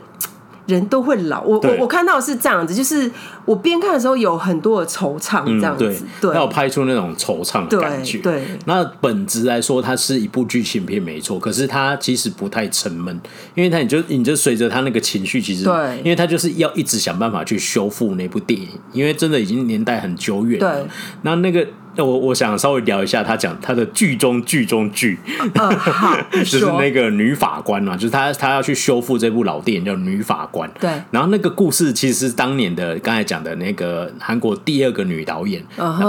[0.69, 3.11] 人都会老，我我我看到的是这样子，就是
[3.47, 8.19] 我边看的时候有很多的惆怅，这样子，对，要拍出那种惆怅的感觉。
[8.19, 11.39] 对，那本质来说，它是一部剧情片，没错。
[11.39, 13.19] 可是它其实不太沉闷，
[13.55, 20.83] 因为它你就你就随着他那个情绪，其实对，因为他就是要一直想办法去修复那部电影，因为真的已经年代很久远了。
[20.83, 20.87] 对，
[21.23, 21.67] 那那个。
[21.99, 25.19] 那我我想稍微聊一下，他讲他的剧中剧中剧，
[26.31, 30.71] 就是那个女法官嘛，就是他他要去修复这部老电影叫《女法官》。
[30.81, 35.61] 对，然后那个故事其实是当年的刚才讲的那个韩国第二个女导演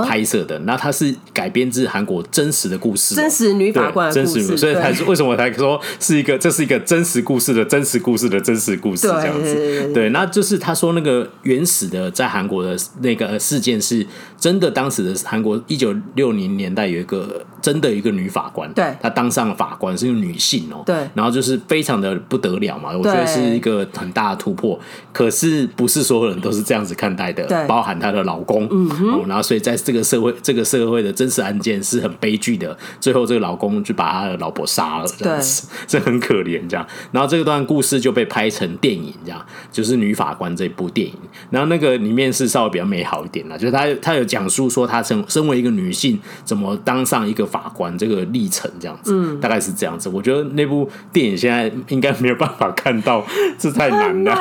[0.06, 9.92] 拍摄的，那他是改编自韩国真实的故事，真实女法官的故事，所以才是为什么我才说是一个这是一个真实故事的真实故事的真实故事这样子。
[9.92, 14.06] 对，那就是他说那个原始的在韩国的那个事件是
[14.38, 15.79] 真的，当时的韩国一。
[15.80, 24.78] 一九六零年代有一个真的一个女法官，对，她当上了法官，是一个女性哦、喔，对，然后就是非常的不得了嘛，我觉得是一个很大的突破。
[25.14, 36.86] 可是不是所有人都是这样子看待的，对，包含她的老公，嗯哼，然后所以在这个社会，这个社会的真实案件是很悲剧的，最后这个老公就把他的老婆杀了，这样子， 这很可怜这样。
[37.14, 41.16] 然后这段故事就被拍成电影，这样就是女法官这部电影。
[41.50, 45.69] 然后那个里面是稍微比较美好一点啦，就是她她有讲述说她身身为一个。
[45.70, 47.96] 女性怎么当上一个法官？
[47.98, 50.08] 这个历程这样子，嗯，大概是这样子。
[50.10, 53.26] 我觉得那部电影现在应该没有办法看到，
[53.58, 54.36] 这太难了。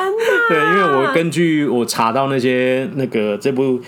[0.47, 3.79] 对，因为我根据我查到那些那个这部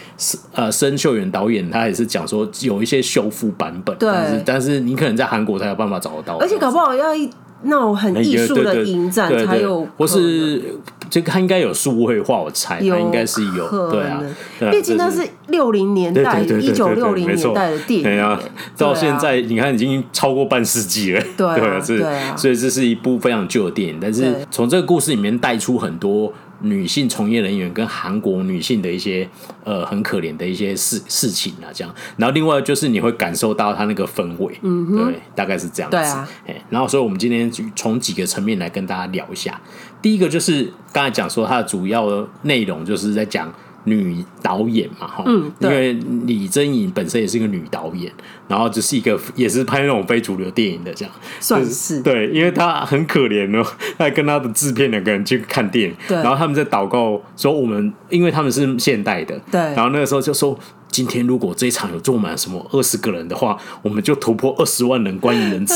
[0.54, 7.30] 呃申秀元导演，他也是讲说有一些修复版本，但是但是你可能在韩国才有办法找得到，而且搞不好要一
[7.64, 10.76] 那种很艺术的影展才有，或是。
[11.10, 14.24] 这个他应该有数位化，我猜他应该是有，对啊，
[14.72, 18.40] 毕竟那是六零年代，一九六零年代的电影，对啊，
[18.78, 29.28] 到现在你看已经超过半世纪了，对啊， 对啊，所以这是一部非常旧的电影，但是从这个故事里面带出很多女性从业人员跟韩国女性的一些
[29.64, 36.28] 呃很可怜的一些事事情啊，这样，然后另外就是你会感受到他那个氛围，嗯，对，大概是这样子，对啊，
[36.70, 39.60] 然后所以我们今天从几个层面来跟大家聊一下。
[40.02, 43.54] 第一个就是刚才讲说，它的主要内容就是在讲
[43.86, 45.94] 女导演嘛，哈，嗯，因为
[46.26, 48.12] 李贞颖本身也是一个女导演，
[48.48, 52.02] 然后就是一个也是拍那种非主流电影的这样，算是。
[52.02, 53.66] 对，因为她很可怜哦，
[53.98, 60.58] 她还跟她的制片两个人去看电影，对，然后他们在祷告说我们，因为他们是现代的，对，然后那个时候就说。
[60.92, 65.74] 今天如果这一场有坐满什么二十个人的话，我们就突破二十万人观影人次，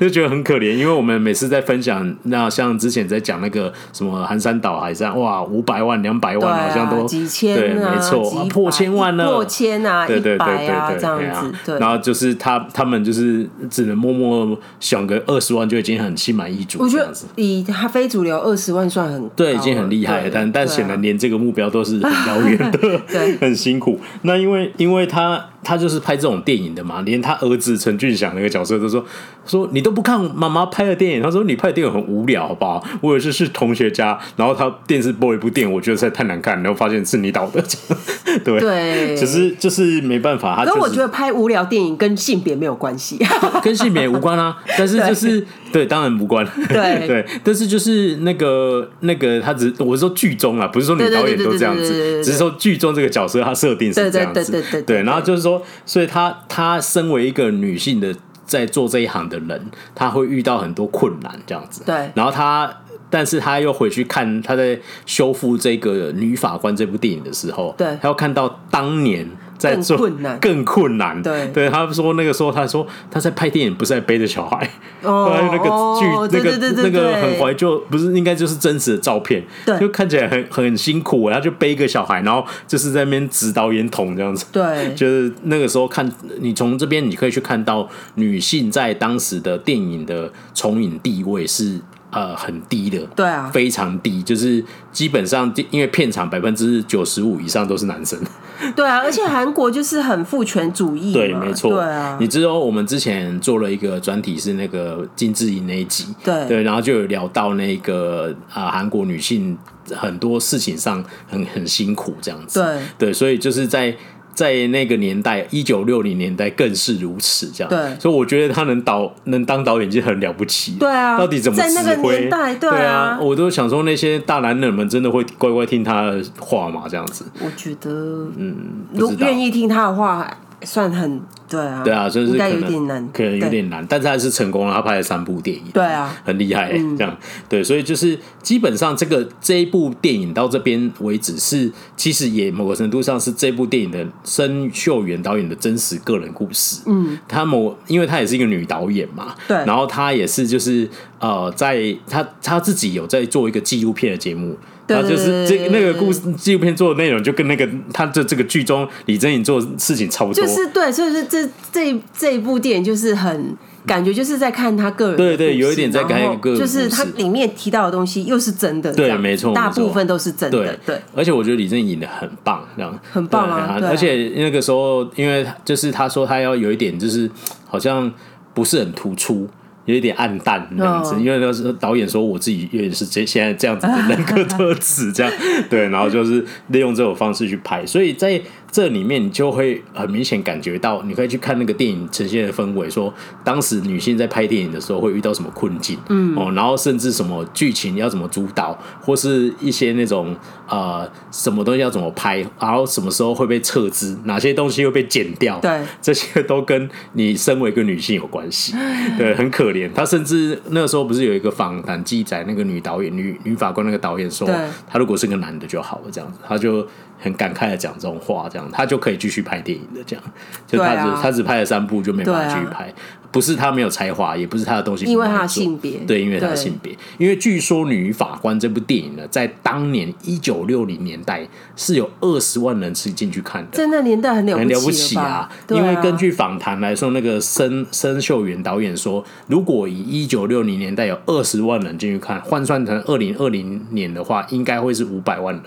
[0.00, 0.74] 就觉得很可怜。
[0.74, 11.52] 因为我们每次在分享，那像之前在讲那个什么寒山岛海战，哇，五百万、两百万，好像都几千，对，没错，破千万了，破千啊，对对对对对，这样子。
[11.64, 16.78] 对，然后就是他他们就是只能默默想个二十万就已经很心满意足。
[16.80, 24.00] 我觉得以他非主流二十万算很对，已经很厉害了，但但显然连这个目标都是很遥远的， 对， 很辛苦。
[24.22, 29.04] 那因因为因为他他就是拍这种电影的嘛，连他儿子陈俊祥那个角色都说
[29.44, 32.84] 说你都不看妈妈拍的电影，他说你拍的电影很无聊，好不好？
[33.00, 37.60] 我也是是同学家，然后他电视播一部电影，我觉得实在太难看，然后发现是你导的，
[38.44, 38.60] 对。
[38.60, 40.56] 对，只是就是没办法。
[40.56, 43.18] 他可是我觉得拍无聊电影跟性别没有关系，
[43.62, 45.40] 跟性别无关啊，但是 就是
[45.72, 47.06] 对，对，当然无关，对。
[47.08, 58.14] 对，但是就是那个那个他只我是说剧中啊，不是说女导演都这样子，只是说剧中这个角色他设定是这样对对对对，对，然后就是说，所以她她身为一个女性的
[58.44, 62.72] 在做这一行的人，她会遇到很多困难这样子，对，然后她。
[63.08, 69.24] 但是他又回去看他在修复这个女法官这部电影的时候，对，他又看到当年
[69.58, 74.70] 在做更困难，更困难，对，对，他说那个时候他说他在拍电影，不是在背着小孩，
[75.02, 75.64] 哦，那个
[76.00, 91.80] 剧，哦、那个那个很怀旧，不是应该就是真实的照片，对，就看起来很很辛苦，然后就背一个小孩，然后就是在那边指导演筒这样子，对， 就是那个时候看你从这边你可以去看到女性在当时的电影的重影地位是。
[92.12, 98.18] 呃，很低的，对啊，非常低，就是基本上，因为片场百分之九十五以上都是男生，
[98.74, 106.46] 对啊，而且韩国就是很父权主义，对，没错，对啊，你知道我们之前做了一个专题是那个金智英那一集，对。
[106.46, 109.56] 对，然后就有聊到那个啊，韩国女性
[109.94, 112.60] 很多事情上很很辛苦这样子，
[112.98, 113.94] 对，对，所以就是在。
[114.36, 117.68] 在那个年代，一九六零年代更是如此，这样。
[117.68, 120.76] 对，所以我觉得他能导能当导演就很了不起。
[120.78, 121.74] 对啊，到底怎么指挥？
[121.74, 126.82] 在那个年代，对啊，我都想说那些大男人们真的会乖乖听他的话吗？
[126.88, 127.24] 这样子？
[127.40, 128.54] 我觉得，嗯，
[128.92, 130.30] 如果愿意听他的话。
[130.62, 134.74] 算很对啊，对啊，就是可能有点难，可能有点难，但是还是成功了。
[134.74, 137.16] 他拍了三部电影，对啊，很厉害，嗯，这样
[137.48, 146.82] 对，所以就是基本上这个这一部电影到这边为止是，其实也某个程度上是这部电影的申秀媛导演的真实个人故事。
[146.86, 150.88] 嗯，他某因为他也是一个女导演嘛，对，然后他也是就是
[151.20, 154.56] 呃，在他他自己有在做一个纪录片的节目。
[154.86, 160.44] 他就是这那个故事纪录片做的内容，就跟那个他的这个剧中李珍颖做的事情差不多。
[160.44, 171.00] 就是对，所以说这这这一部电影就是很感觉就是在看他个人，对对，有一点在看一个个人，就是他里面提到的东西又是真的，对，没错，大部分都是真的，对对。
[171.14, 173.78] 而且我觉得李珍颖演的很棒，这样很棒啊！
[173.82, 177.30] 而且那个时候，因为就是他说他要有一点，就是
[177.66, 178.12] 好像
[178.54, 179.48] 不是很突出。
[179.86, 185.32] 有一点暗淡这样子，因为那时候导演说我自己有点是这现在这样子的人格特质，这样
[185.70, 188.40] 对，然后就是利用这种方式去拍，所以在。
[188.76, 193.10] 这里面你就会很明显感觉到，你可以去看那个电影呈现的氛围，说
[193.42, 200.36] 当时女性在拍电影的时候会遇到什么困境，嗯哦，然后甚至什么剧情要怎么主导，或是一些那种
[200.68, 208.74] 呃什么东西要怎么拍，然后什么时候会被撤资，哪些东西会被剪掉，对，这些都跟你身为一个女性有关系，
[209.16, 209.90] 对，很可怜。
[209.94, 214.46] 她甚至那个时候不是有一个访谈记载，那个女导演、女女法官那个导演说，
[214.86, 216.86] 她如果是个男的就好了，这样子，她就。
[217.18, 220.24] 很感慨的讲这种话，这样他就可以继续拍电影的，这样。
[220.66, 222.92] 就他只、啊、他只拍了三部就没办法继续拍，啊、
[223.30, 235.50] 不是他没有才华，也不是他的东西，因为他的性别，对，因为他的性别，因为据说《女法官》这部电影呢，在当年一九六零年代是有二十万人次进去看的，在那年代很了很了不起啊，啊！
[235.70, 245.64] 因为根据访谈来说，那个申申秀媛导演说，如果以一九六零年代有二十万人进去看，换算成二零二零年的话，应该会是五百万人。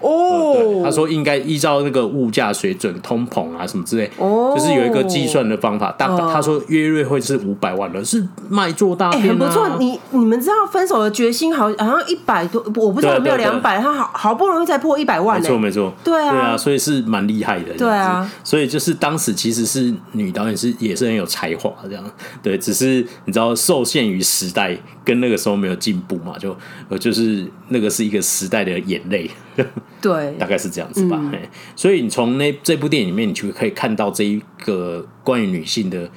[0.00, 0.84] 哦、oh.
[0.84, 4.56] 他说应该依照那个物价水准、通膨啊什么之类，oh.
[4.58, 5.92] 就是有一个计算的方法。
[5.92, 6.32] 大、oh.
[6.32, 9.68] 他说约略会是五百万人，是卖座大片、啊欸、很不错。
[9.78, 17.74] 你你们知道分手的决心好好像一百多，我不知道有没有两百，他好好不容易才破一百万、欸，没错没错，对啊对啊，所以是蛮厉害的。
[17.76, 22.04] 对啊，所以就是当时其实是女导演是也是很有才华这样，
[22.42, 24.76] 对，只是你知道受限于时代
[25.10, 26.56] 跟那个时候没有进步嘛，就
[26.88, 29.28] 呃就是那个是一个时代的眼泪。
[30.00, 31.18] 对， 大概是这样子吧。
[31.20, 31.40] 嗯、
[31.74, 36.08] 所以你从那这部电影里面，你就可以看到这一个关于女性的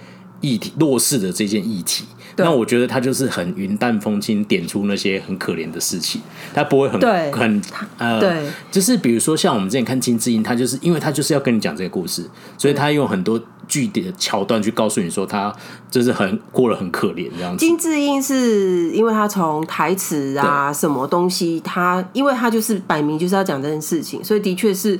[0.41, 2.05] 议题、弱势的这件议题。
[2.37, 6.21] 那我觉得他就是很云淡风轻，点出那些很可怜的事情，
[6.53, 6.99] 他不会很
[7.31, 7.61] 很
[7.97, 12.23] 呃，对，就是比如说像我们之前看金智英，他就是因为他就是要跟你讲这个故事，
[12.57, 15.53] 所以他用很多句点桥段去告诉你说，他
[15.91, 17.59] 就是很过了很可怜这样子。
[17.63, 24.99] 金智英是因为他从台词啊什么东西，他因为他就是摆明就是要讲这件事情，所以的确是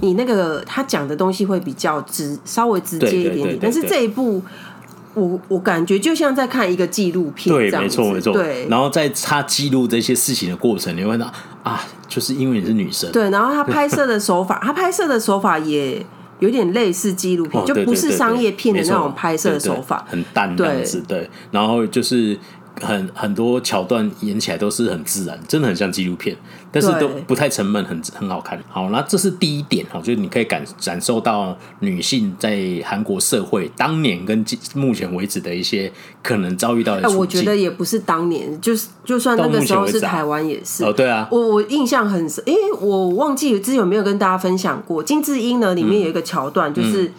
[0.00, 4.42] 你那个他讲的东西会比较直，稍微直接一点点，但是这一部。
[5.14, 8.32] 我我感觉就像在看一个纪录片，对，没错没错。
[8.32, 11.32] 对，然后在他记录这些事情的过程，你会看到
[11.62, 13.28] 啊，就是因为你是女生，对。
[13.30, 16.04] 然后他拍摄的 手法，他拍摄的手法也
[16.38, 21.02] 有点类似纪录片，哦、就不是商业片的那种拍摄手法，对对对，很淡这样子。
[21.06, 22.38] 对，然后就是。
[22.80, 26.36] 很很多桥段演起来都是很自然，真的很像纪录片，
[26.72, 28.62] 但是都不太沉闷，很很好看。
[28.68, 37.08] 好，那这是第一点哈，就是你可以感感受到女性在韩国社会当年跟目前为止的一些可能遭遇到的。
[37.08, 40.84] 哎，我觉得也不是当年，就是就算那个时候是台湾也是。
[40.84, 45.74] 哦，对啊，我我印象很深，因为我忘记之前有没有跟大家分享过《金智英》呢？
[45.74, 47.04] 里面有一个桥段，就是。
[47.04, 47.12] 嗯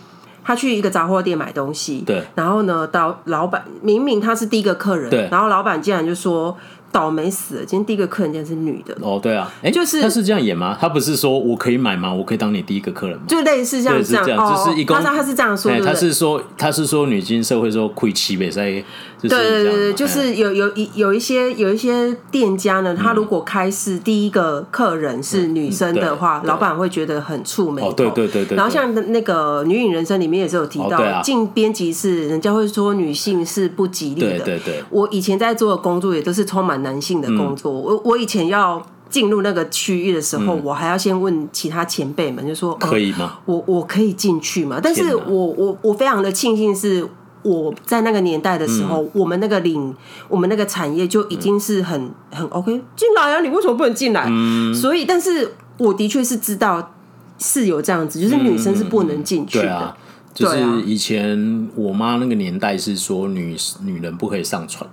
[0.44, 6.58] 他去一个杂货店买东西，对，然后呢，到老板明明他是第一个客人，对，然后老板竟然就说。
[6.92, 7.66] 倒霉死了！
[7.66, 10.78] 今天第一个客人竟然是女的哦，对啊，哎、欸，就是他是这样演吗？
[10.80, 12.14] 他不是说我可以买吗？
[12.14, 13.24] 我可以当你第一个客人吗？
[13.28, 18.84] 就类似像这样，这样哦、就是一公他他是这样说的，他是说他是说女金社会说亏欺呗，所以
[19.22, 27.82] 对对对对，就是有有一有一些有一些店家呢，他如果开市第一个客人是女生的话，嗯、老板会觉得很触霉。
[27.82, 28.58] 哦，对对对对。
[28.58, 34.39] 然后像那个《女影人生》里面也是有提到，进编辑室人家会说女性是不吉利的。
[34.39, 34.84] 对对对。
[34.89, 37.72] 我以前在做的工作也都是充满男性的工作。
[37.72, 43.40] 嗯我我以前要进入那个区域的时候，嗯，我还要先问其他前辈们，就说可以吗？
[43.46, 44.80] 哦，我我可以进去吗？
[44.82, 47.06] 但是我我我非常的庆幸，是
[47.44, 49.94] 我在那个年代的时候，嗯，我们那个领
[50.30, 53.42] 我们那个产业就已经是很很 OK 进来啊！
[53.42, 54.28] 你为什么不能进来？
[54.30, 56.94] 嗯，所以，但是我的确是知道
[57.38, 59.96] 是有这样子，就是女生是不能进去的。
[60.34, 64.90] 就是以前我妈那个年代是说女女人不可以上船。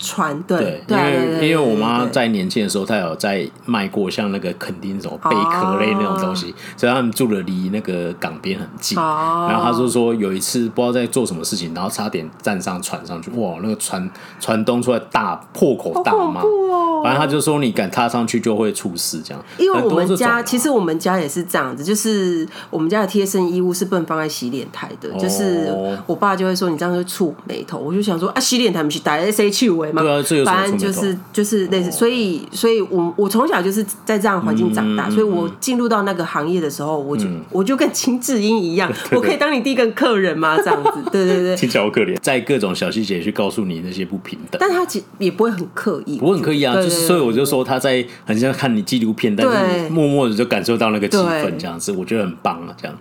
[0.00, 8.96] 船对，对，因为因为我妈在年轻的时候，她有在卖过像那个垦丁什么贝壳类那种东西，所以他们住的离那个港边很近。
[8.98, 16.40] 然后她就说有一次不知道在做什么事情，然后差点站上船上去，哇，那个船船东出来大破口大骂，
[17.04, 19.44] 反正他就说你敢踏上去就会出事这样。
[19.58, 25.70] 因为我们家其实我们家也是这样子，就是我们家的贴身衣物是不能放在洗脸台的，就是
[26.06, 29.50] 我爸就会说你这样会触霉头，我就想说啊，洗脸台不是带来谁
[29.92, 40.56] 对啊，这反正就是就是类似，所以所以我我从小就是在这样环境长大，嗯、所以我进入到那个行业的时候，我就、嗯、我就跟秦智英一样， 我可以当你第一个客人吗？
[40.56, 52.96] 这样子，对对对，听起来好可怜，在各种小细节去告诉你那些不平等，但他其实也不会很刻意，不会很刻意啊，就是所以我就说他在很像看你纪录片，但是默默的就感受到那个气氛，这样子，我觉得很棒啊，这样。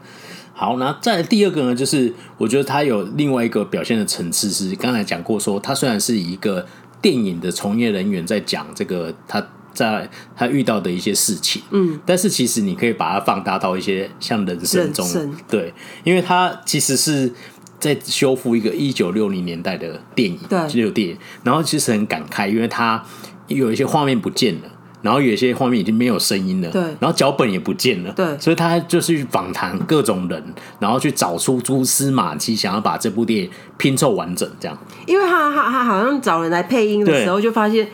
[0.60, 6.66] 好，那再第二个呢，就是我觉得他有另外一个表现的层次，是刚才讲过说，他虽然是一个。
[7.01, 9.41] 电影的从业人员在讲这个，他
[9.74, 17.32] 在他遇到的一些事情，嗯，但是其实你可以把它放大到一些像人生中，对，因为他其实是
[17.80, 23.01] 在修复一个一九六零年代的电影，对，就电影，然后其实很感慨，因为他
[23.47, 24.64] 有一些画面不见了。
[25.02, 30.43] 然后有些画面已经没有声音了，对，然后脚本也不见了，对，所以他就是去访谈各种人，
[30.80, 34.78] 然后去找出蛛丝马迹，想要把这部电影拼凑完整，这样。
[35.06, 37.88] 因为他他他好像找人来配音的时候，就发现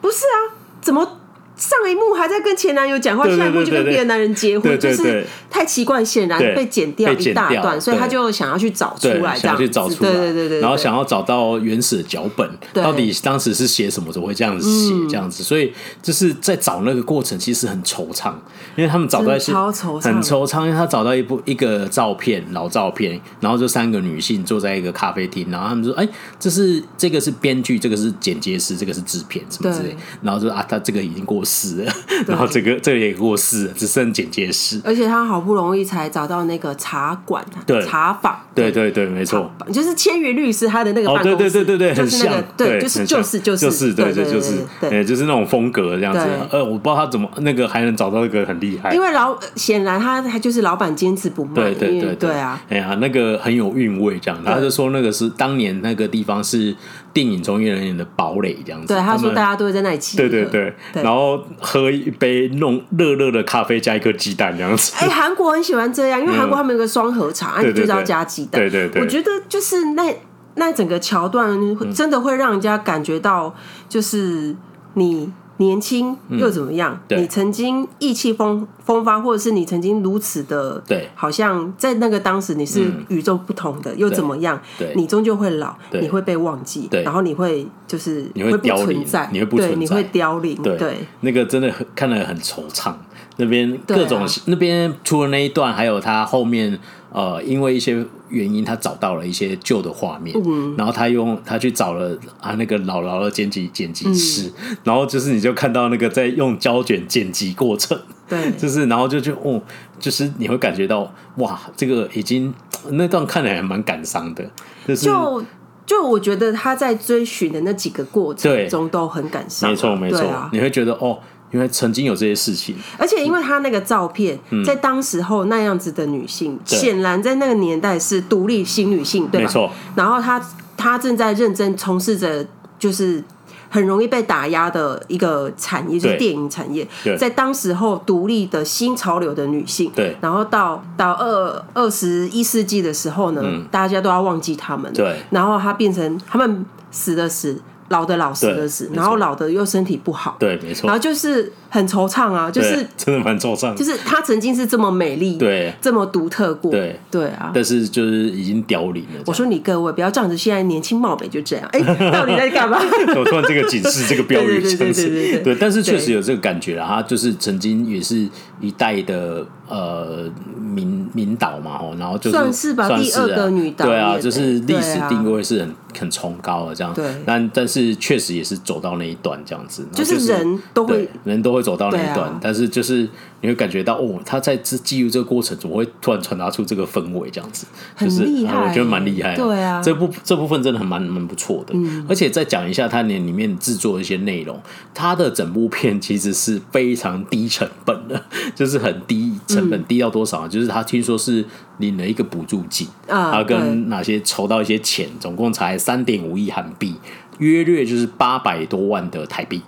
[0.00, 1.17] 不是啊，怎么？
[1.58, 15.42] 上一幕还在跟前男友讲话，下一幕就跟别的男人结婚，就是太奇怪，显然被剪掉一大段，所以他就想要去找出来，这样去找出来，对对对对，然后想要找到原始的脚本，到底当时是写什么，怎么会这样子写这样子？
[15.42, 18.32] 所以就是在找那个过程，其实很惆怅，
[18.76, 31.92] 因为他们找到一些很惆怅，因为他找到一部一个照片，老照片，然后就三个女性坐在一个咖啡厅，然后他们说：“哎，这是这个是编剧，这个是剪接师，这个是制片什么之类。”然后说：“啊，他这个已经过。”死了，
[32.26, 34.80] 然后这个这个也过世了，只剩剪接师。
[34.84, 37.80] 而且他好不容易才找到那个茶馆，对。
[37.86, 38.90] 茶坊，对对。
[38.90, 46.20] 对，没错，就是千元律师他的那个办公室，对对对对对，很像，对，就是就是就是就是对对就是，对，就是那种风格这样子。
[46.50, 52.30] 呃，我不知道他怎么那个还能找到一个很厉害，因为老显然他他就是老板坚持不卖，对对对对。
[52.32, 56.74] 啊，哎呀，那个很有韵味这样，他就说那个是当年那个地方是。
[57.12, 64.92] 电影从业人员的堡垒这样子，对他说，大家都会在那里集合，对对对，然后喝一杯弄热热的咖啡，加一颗鸡蛋这样子。
[64.98, 68.60] 哎，韩国很喜欢这样，因为韩国他们有个双核茶，你就是要加鸡蛋。
[68.60, 70.14] 对对对，我觉得就是那
[70.54, 71.58] 那整个桥段，
[71.94, 73.54] 真的会让人家感觉到，
[73.88, 74.56] 就是
[74.94, 75.32] 你。
[75.60, 77.00] 年轻又怎么样？
[77.08, 84.58] 嗯、你曾经意气风风发，或者是你曾经如此的，对，好像在那个当时你是与众不同的，嗯、又怎么样？
[84.78, 92.94] 对，你终究会老，你会被忘记，对，然后你会就是你会不存在，你会不存在，你会凋零，对，那个真的很看得很惆怅。
[93.36, 96.76] 那边各种、啊、那边除了那一段，还有他后面
[97.12, 107.96] 呃，因为一些原因，他找到了一些旧的画面，嗯，然后他用他去找了啊那个姥姥的剪辑剪辑师、嗯，然后就是你就看到那个在用胶卷剪辑过程，
[108.28, 109.60] 对，就是然后就就哦，
[109.98, 112.52] 就是你会感觉到哇，这个已经
[112.90, 114.44] 那段看来还蛮感伤的，
[114.86, 115.06] 就是。
[115.06, 115.44] 就
[115.86, 121.18] 就我觉得他在追寻的那几个过程中都很感伤，没错没错、啊，你会觉得哦，
[121.50, 129.46] 因为曾经有这些事情，而且因为他那个照片，嗯、在当时候那样子的女性，显然在那个年代是独立新女性，对吧？
[129.46, 129.70] 没错。
[129.94, 130.38] 然后她
[130.76, 132.46] 她正在认真从事着，
[132.78, 133.24] 就是。
[133.68, 136.86] 很容易被打压的一个产业就是电影产业，
[137.18, 147.60] 在当时候独立的新潮流的女性，对，然后到到二二十一世纪的时候呢，嗯，大家都要忘记他们，对，然后她变成他们死的死。
[147.90, 150.86] 老的老死的死，然后老的又身体不好，对，没错。
[150.86, 153.74] 然后就是很惆怅啊，就是真的蛮惆怅。
[153.74, 157.50] 就是她曾经是这么美丽，对，这么独特过，对对啊。
[157.54, 159.22] 但是就是已经凋零了。
[159.26, 161.80] 我说你各位不要仗着现在年轻貌美就这样，哎，
[162.12, 162.78] 到底在干嘛？
[163.16, 168.28] 我突然这个警示这个标语， 对对对对对，但是确实有这个感觉啦，她就是曾经也是
[168.60, 177.04] 一代的呃名名导嘛，哦然后就算是吧，第二个女导，对啊，就是历史定位是很很崇高的这样，对。
[177.24, 178.56] 但但是确实也是。
[178.68, 183.08] 走到那一段这样子，就是人都会人都会走到那一段，但是就是
[183.40, 187.66] 你会感觉到哦，他在这记录这个过程，怎么会突然传达出这个氛围这样子？
[187.94, 189.36] 很厉害，我觉得蛮厉害。
[189.36, 191.74] 对啊，这部这部分真的很蛮蛮不错的。
[192.08, 194.60] 而且再讲一下他年里面制作的一些内容，
[194.94, 198.22] 他的整部片其实是非常低成本的，
[198.54, 200.48] 就是很低成本，低到多少？
[200.48, 201.44] 就是他听说是
[201.78, 206.94] 领了一个补助金啊，他跟哪些筹到一些钱，总共才三点五亿韩币。
[207.38, 209.62] 约略就是八百多万的台币，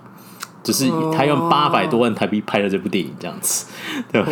[0.63, 3.67] 就是他用八百多万台币拍了这部电影，这样子，
[4.13, 4.31] 对吧？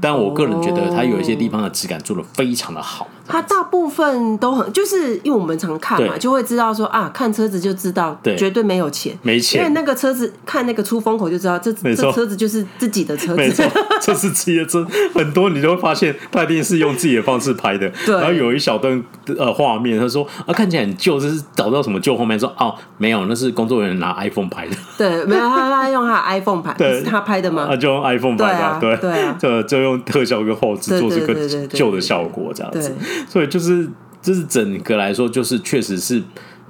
[0.00, 3.06] 但我个人觉得他有一些地方的质感做的非常的好。
[3.26, 9.60] 他大部分都很，就是因为我们常看嘛，就会知道说啊，看车子就知道，绝对没有钱，没钱。
[9.60, 13.64] 因为那个车子看那个出风口就知道，这这车子就是自己的车子，没错，
[14.00, 14.86] 这是自己的车。
[15.14, 17.88] 很多你都会发现，他一定是用自己的方式拍的。
[18.04, 18.14] 对。
[18.16, 19.02] 然后有一小段
[19.38, 22.38] 呃画面，他说啊，看起来很旧，这是找到什么旧画面？
[22.38, 24.76] 说哦，没有，那是工作人员拿 iPhone 拍的。
[24.98, 27.66] 对，没有他他用他的 iPhone 拍，是他拍的吗？
[27.68, 31.34] 他就用 iPhone 拍的，对对啊，就就用特效跟后制做这个
[31.68, 32.92] 旧的效果，这样子。
[33.28, 33.88] 所以就是。
[34.24, 36.22] 这是整个来说，就是确实是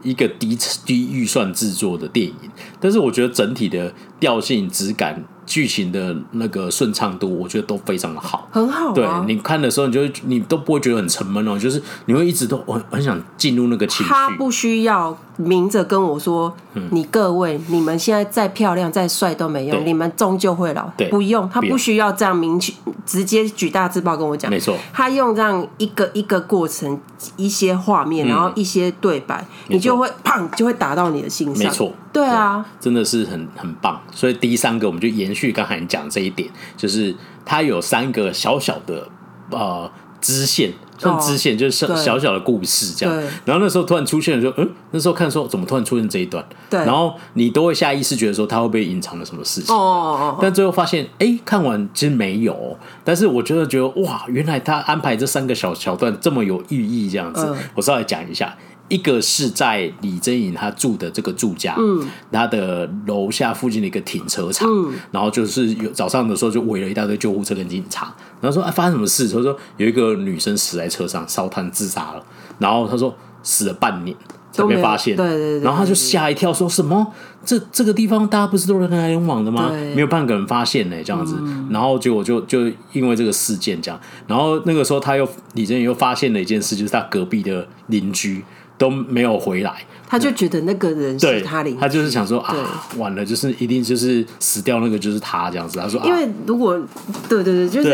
[0.02, 2.34] 一个低低预算制作的电影，
[2.80, 5.22] 但是我觉得整体的调性、质感。
[5.44, 8.94] 剧情的那个顺畅度，我觉得都非常的好，很好、啊。
[8.94, 14.12] 对，你看的时候，你就会你都不会觉得很沉闷哦，就是你会一直都很很想进入那个情绪。
[14.12, 20.90] 他不需要明着跟我说，嗯、你各位，你们现在再漂亮再帅都没用，你们终究会老。
[21.10, 22.72] 不用，他不需要这样明确
[23.06, 24.50] 直接举大字报跟我讲。
[24.50, 27.00] 没错，他用这样一个一个过程，
[27.36, 31.64] 一些画面，然后一些对白，嗯、你就会砰就会打到你的心上。
[31.64, 31.92] 没错。
[32.12, 33.98] 对啊，真的是很很棒。
[34.10, 39.08] 所以第三个，我们就延续刚才你讲这一点，就是他有三个小小的
[39.50, 39.90] 呃
[40.22, 43.14] 支线，算支线，就是小小小的故事这样。
[43.44, 46.42] 然后那时候突然出现了说，嗯，那时候看说怎么突然出现这一段？
[46.70, 46.80] 对。
[46.80, 49.74] 然后你都会下意识觉得说他会不会隐藏了什么事情？
[49.74, 50.38] 哦哦哦。
[50.40, 52.78] 但最后发现，哎，看完其实没有。
[53.04, 57.44] 但是我觉得觉得哇，原来他安排这三个小桥段这么有寓意，这样子。
[57.50, 57.58] 嗯。
[57.74, 58.56] 我稍微讲一下。
[58.92, 69.26] 一个是在李珍颖她住的这个住家，嗯，她的楼下附近的一个停车场，嗯，然后就是有早上的时候就围了一大堆救护车跟警察，然后说啊发生什么事？
[69.28, 72.22] 他说有一个女生死在车上烧炭自杀了，
[72.58, 74.14] 然后他说死了半年
[74.52, 77.06] 才被发现，对对对，然后他就吓一跳，说什么
[77.46, 79.70] 这这个地方大家不是都人来人往的吗？
[79.94, 81.34] 没有半个人发现呢，这样子，
[81.70, 88.44] 然后结果就就因为这个事件这样，然后那个时候他又李真颖又发现了一件事，就是他隔壁的邻居。
[88.78, 92.56] 都没有回来，他就觉得那个人是他邻居，他就是想说啊，
[92.96, 95.78] 完了，就是一定就是死掉那个就是他这样子。
[95.78, 96.80] 他说，因为如果
[97.28, 97.90] 对对对，就是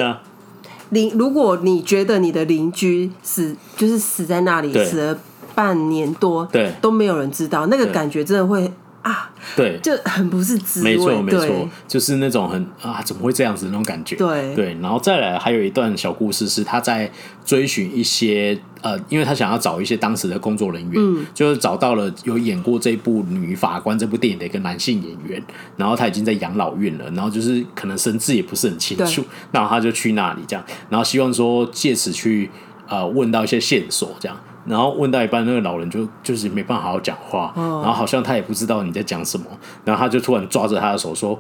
[0.91, 5.19] 邻、啊，如果你觉得你的邻居死就是死在那里，死了
[5.55, 8.71] 半年多，对，都没有人知道，那个感觉真的会。
[9.09, 14.17] 啊，对，就很不是滋味，没错没错，就是那种很啊，怎么会这样子那种感觉？
[14.17, 14.55] 对。
[14.55, 17.11] 对，然后再来还有一段小故事是他在
[17.45, 25.43] 追寻一些呃，因为他想要找一些当时的工作人员，嗯，就是找到了有演过这部女法官这部电影的一个男性演员，
[25.77, 32.51] 然后他已经在养老院了，然后就是可能神志也不是很清楚，然后他就去那里这样，然后希望说借此去
[32.87, 34.37] 呃问到一些线索这样。
[34.69, 39.47] 然后问到一半，那个老人就就是没办法好好讲话，哦、然后好像他也不知道你在讲什么，
[39.85, 41.39] 然后他就突然抓着他的手说：“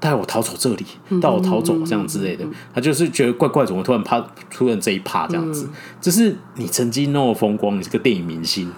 [0.00, 0.86] 带我逃走这里，
[1.20, 2.44] 带我逃走这样之类的。
[2.44, 4.18] 嗯”他就是觉得怪怪，怎么突然怕
[4.50, 5.66] 出现这一趴这样子？
[5.66, 8.72] 嗯、就是你曾经那么风光，你是个电影明星。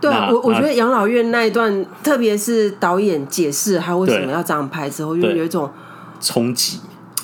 [0.00, 5.68] 对啊，我我觉得养老院那一段，特别是导演解释他为什么要这样拍之后，又有一种
[6.20, 6.78] 冲击。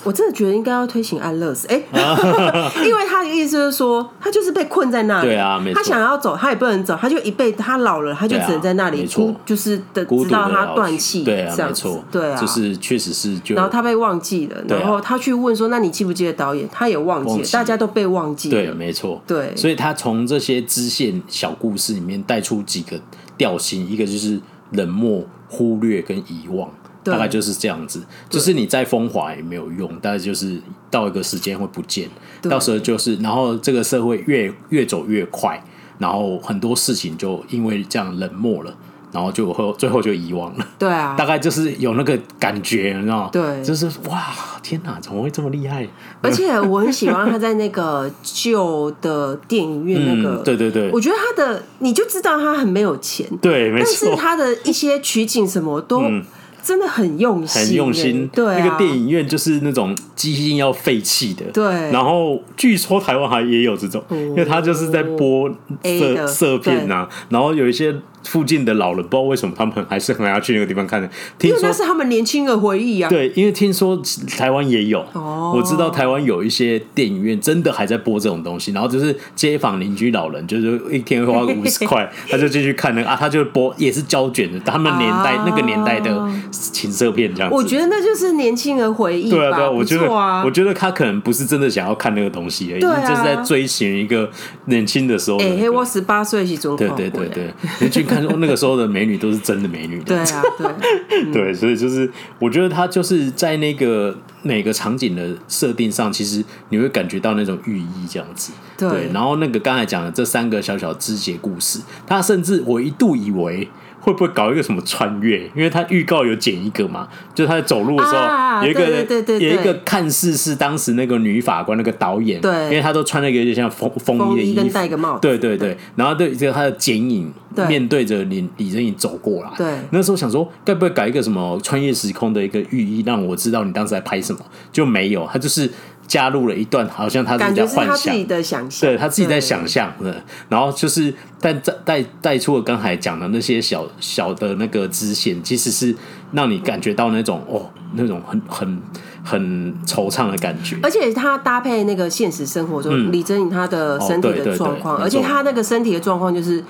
[0.05, 1.77] 我真的觉得应该要推行安乐死，哎，
[2.85, 16.69] 因为他的意思就是说，他就是被困在那里，对啊，他想要走，他也不能走，他就一辈子，他老了，他就只能在那里孤，就是的，直到他断气，对啊，没错，对啊，就是确实是就，然后他被忘记了，然后他去问说，那你记不记得导演？
[16.73, 23.01] 他也忘记了，大家都被忘记了，对，没错，对，所以他从这些支线小故事里面带出几个
[23.37, 24.41] 调性，一个就是
[24.73, 26.69] 冷漠、忽略跟遗忘。
[27.05, 28.01] 大概就是这样子，
[28.31, 32.09] 就是你再风华也没有用，大概就是到一个时间会不见，
[32.43, 35.63] 到时候就是，然后这个社会越越走越快，
[35.99, 38.73] 然后很多事情就因为这样冷漠了，
[39.11, 40.67] 然后就后最后就遗忘了。
[40.79, 43.31] 对啊，大概就是有那个感觉，你知道吗？
[43.33, 44.23] 对，就是哇，
[44.63, 45.89] 天哪，怎么会这么厉害？
[46.21, 56.03] 而且我很喜欢他在那个旧的电影院那个，嗯、对对对，我觉得他的你就知道他很没有钱，对，没错，但是他的一些取景什么都。
[56.03, 56.25] 嗯
[56.63, 58.29] 真的很用心，很用心。
[58.33, 61.45] 对，那个电影院就是那种机芯要废弃的。
[61.53, 61.65] 对。
[61.91, 65.51] 然后据说台湾还也有这种，因为他就是在播
[65.83, 67.95] 色色片呐，然后有一些。
[68.25, 71.09] 附近的老人不知道为什么他们还是很爱去那个地方看的，
[71.39, 73.09] 听说那是他们年轻的回忆啊。
[73.09, 74.01] 对，因为听说
[74.37, 87.57] 台湾也有，我知道台湾有一些电影院真的还在播这种东西，然后就是街坊邻居老人，就是一天花五十块， 他就进去看那个啊，他就播也是胶卷的，他们年代那个年代的情色片这样子。
[87.57, 89.31] 我觉得那就是年轻的回忆。
[89.31, 90.09] 对啊，对啊，我觉得
[90.45, 94.31] 我觉得他可能不是真的想要看那个东西而已，就是在追寻一个
[94.67, 95.39] 年轻的时候。
[95.39, 96.77] 哎，我十八岁是中。
[96.77, 100.03] 对对对对，你去看那个时候的美女都是真的美女。
[100.03, 100.67] 对啊，对，
[101.11, 108.53] 嗯、 对，所以就是我觉得他就是在那个每个场景的设定上，其实你会感觉到那种寓意这样子。
[108.77, 113.69] 对，对，然后那个刚才讲的这三个小小肢节故事，他甚至我一度以为。
[114.03, 115.39] 会不会搞一个什么穿越？
[115.55, 119.07] 因为他预告有剪一个嘛，就是他在走路的时候，有一个
[119.39, 127.33] 有一个看似是当时那个女法官那个导演，对，因为他都穿了一个有点像风风衣的衣服，跟戴个帽子，对对对，然后对这个他的剪影
[127.69, 134.41] 面对着李李仁颖走过来，对，那时候想说该不会改一个什么穿越时空的一个寓意，让我知道你当时在拍什么，
[134.73, 135.71] 就没有，他就是。
[136.13, 145.97] 加入了一段，好像他是在幻想，他自己的想象，对他自己在想象的，然后就是，但带带带出了刚才讲的那些小小的那个支线，其实是
[146.33, 148.83] 让你感觉到那种哦，那种很很
[149.25, 150.77] 很惆怅的感觉。
[150.83, 156.63] 而且他搭配那个现实生活中李珍颖她的身体的状况，而且他那个身体的状况就是。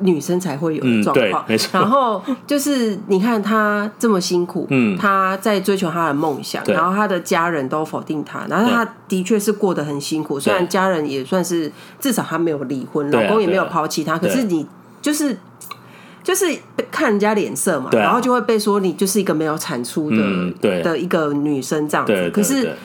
[0.00, 10.40] 女生才会有的状况，嗯、然后就是你看她这么辛苦，嗯，她在追求她的梦想，然后她的家人都否定她，然后她的确是过得很辛苦。
[10.40, 14.66] 虽然家人也算是至少她没有离婚，老公也没有抛弃她，可是你
[15.02, 15.36] 就是
[16.22, 16.46] 就是
[16.90, 22.30] 看人家脸色嘛，然后就会被说你就是一个没有产出的、嗯、的一个女生这样子。
[22.30, 22.76] 可是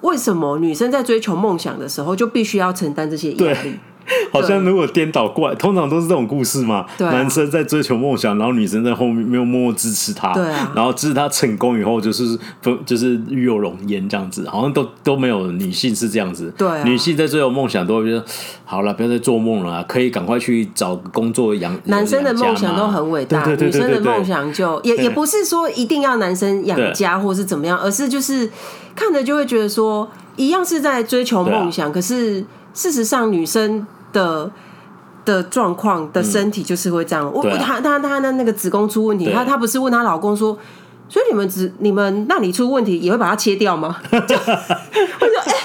[0.00, 3.74] 为什么女生在追求梦想的时候就必须要承担这些压力？
[4.32, 6.86] 好像如果颠倒过来，通常都是这种故事嘛。
[6.98, 10.32] 男生在追求梦想，然后女生在后面没有默默支持他。
[10.32, 10.72] 对啊。
[10.74, 12.38] 然后支持他成功以后，就是
[12.86, 16.52] 就是与有容焉这样子，好像都都没有女性是这样子。
[16.56, 16.84] 对。
[16.84, 18.24] 女性在追求梦想，都会觉得
[18.64, 21.78] 好了，不要再做梦了，可以赶快去找工作养。
[21.84, 28.50] 男生的梦想都很伟大，女生的梦想就也也不是说一定要男生养家或是怎么样，而是就是
[28.96, 33.86] 看着就会觉得说，一样是在追求梦想，可是事实上女生。
[34.12, 34.50] 的
[35.24, 40.58] 的状况的身体就是会这样，我、嗯啊、他他他的那个子宫出问题，她她不是问她老公说，
[41.08, 43.96] 所以你们子你们那里出问题也会把它切掉吗？
[44.10, 45.58] 就我说哎、欸，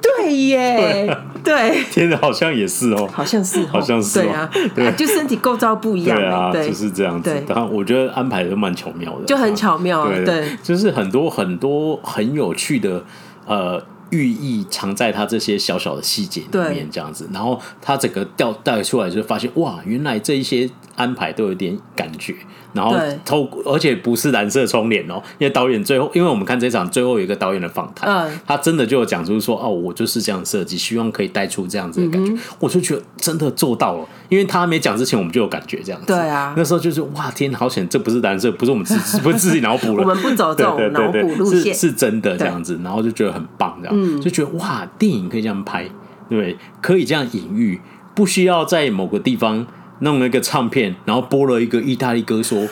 [0.00, 6.68] 对耶，对，天哪，好像也是哦，好像是，好像是、哦，对啊，对，就身体构造不一样，对啊，对。
[6.68, 7.44] 就是这样子。
[7.48, 13.02] 然后我觉得安排的蛮巧妙的，就很巧妙，对，对，就是很多很多很有趣的
[13.46, 13.82] 呃。
[14.10, 20.68] 寓意藏在他这些小小的细节里面，这样子，然后他整个调带出来就发现，哇，原来这一些
[20.98, 22.34] 安排都有点感觉。
[22.74, 22.94] 然后
[23.24, 45.88] 透，而且不是蓝色窗帘哦，因为导演最后，因为我们看这场最后有一个导演的访谈，嗯，他真的就有讲出说，哦，我就是这样设计，希望可以带出这样子的感觉，我就觉得真的做到了，因为他没讲之前，我们就有感觉这样子，对啊，那时候就是哇天，好险，这不是蓝色，不是我们自己 不是自己脑补了，我们不走这种脑补路线，是是真的这样子，然后就觉得很棒，这样，就觉得哇，电影可以这样拍，
[46.28, 47.80] 对，可以这样隐喻。
[48.14, 49.64] 不需要在某个地方
[50.00, 52.66] 弄了一个唱片，然后播了一个意大利歌说。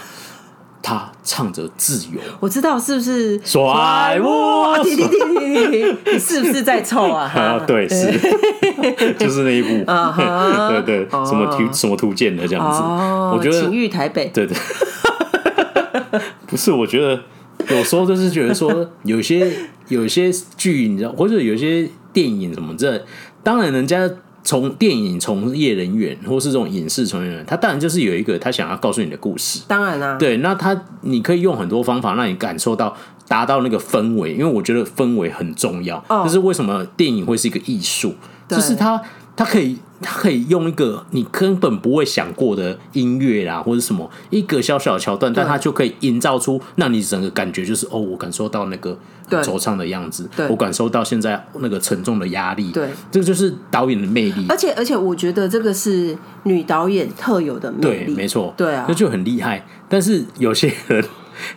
[0.83, 4.79] 他唱着自由，我知道是不是甩我？
[4.85, 5.97] 停停停停停！
[6.13, 7.25] 你是不是在凑啊？
[7.35, 8.13] 啊，对，是，
[9.19, 9.69] 就是那一部，
[10.71, 12.81] 对对，什么图什么图鉴的这样子。
[13.37, 14.57] 我觉得情欲台北，对对，
[16.47, 17.21] 不是，我觉得
[17.77, 19.51] 有时候就是觉得说，有些
[19.89, 23.05] 有些剧，你知道，或者有些电影什么这，
[23.43, 24.09] 当然人家。
[24.47, 29.61] 从电影从业人员，或是这种影视从业人员，他当然就是有一个他想要告诉你的故事。
[29.69, 32.97] 当然啦、啊，对，那他你可以用很多方法让你感受到，
[33.29, 36.03] 达到那个氛围，因为我觉得氛围很重要。
[36.09, 38.15] 哦，就是为什么电影会是一个艺术，
[38.49, 39.03] 就是它
[39.37, 39.77] 它可以。
[40.01, 48.99] 他可以用一个你根本不会想过的音乐啦，或者什么一个小小的桥段，但他就可以营造出让你整个感觉就是哦，我感受到那个
[49.31, 54.47] 惆怅的样子，我感受到现在那个沉重的压力，对，这个就是导演的魅力。
[54.49, 59.67] 而且而且，我觉得这个是女导演特有的魅力，对，没错，对啊，那就很厉害。
[59.89, 61.05] 但是有些人。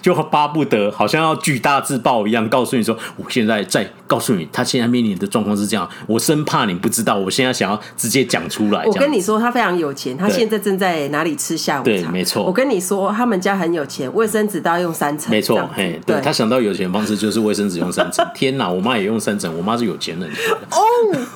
[0.02, 5.88] 就巴不得好像要举大自爆一样，告诉你说，我现在在告诉你，他现在面临的状况是这样。
[6.08, 8.84] 我生怕你不知道，我现在想要直接讲出来。
[8.84, 11.84] 我跟你说，他非常有钱，他现在正在哪里吃下午茶？
[11.84, 12.44] 对，没错。
[12.44, 15.30] 我跟你说，他们家很有钱，卫生纸都要用三层。
[15.30, 18.26] 没错，嘿，对，他想到有钱方式就是卫生纸用三层。
[18.34, 20.28] 天哪，我妈也用三层，我妈是有钱人。
[20.72, 20.80] 哦，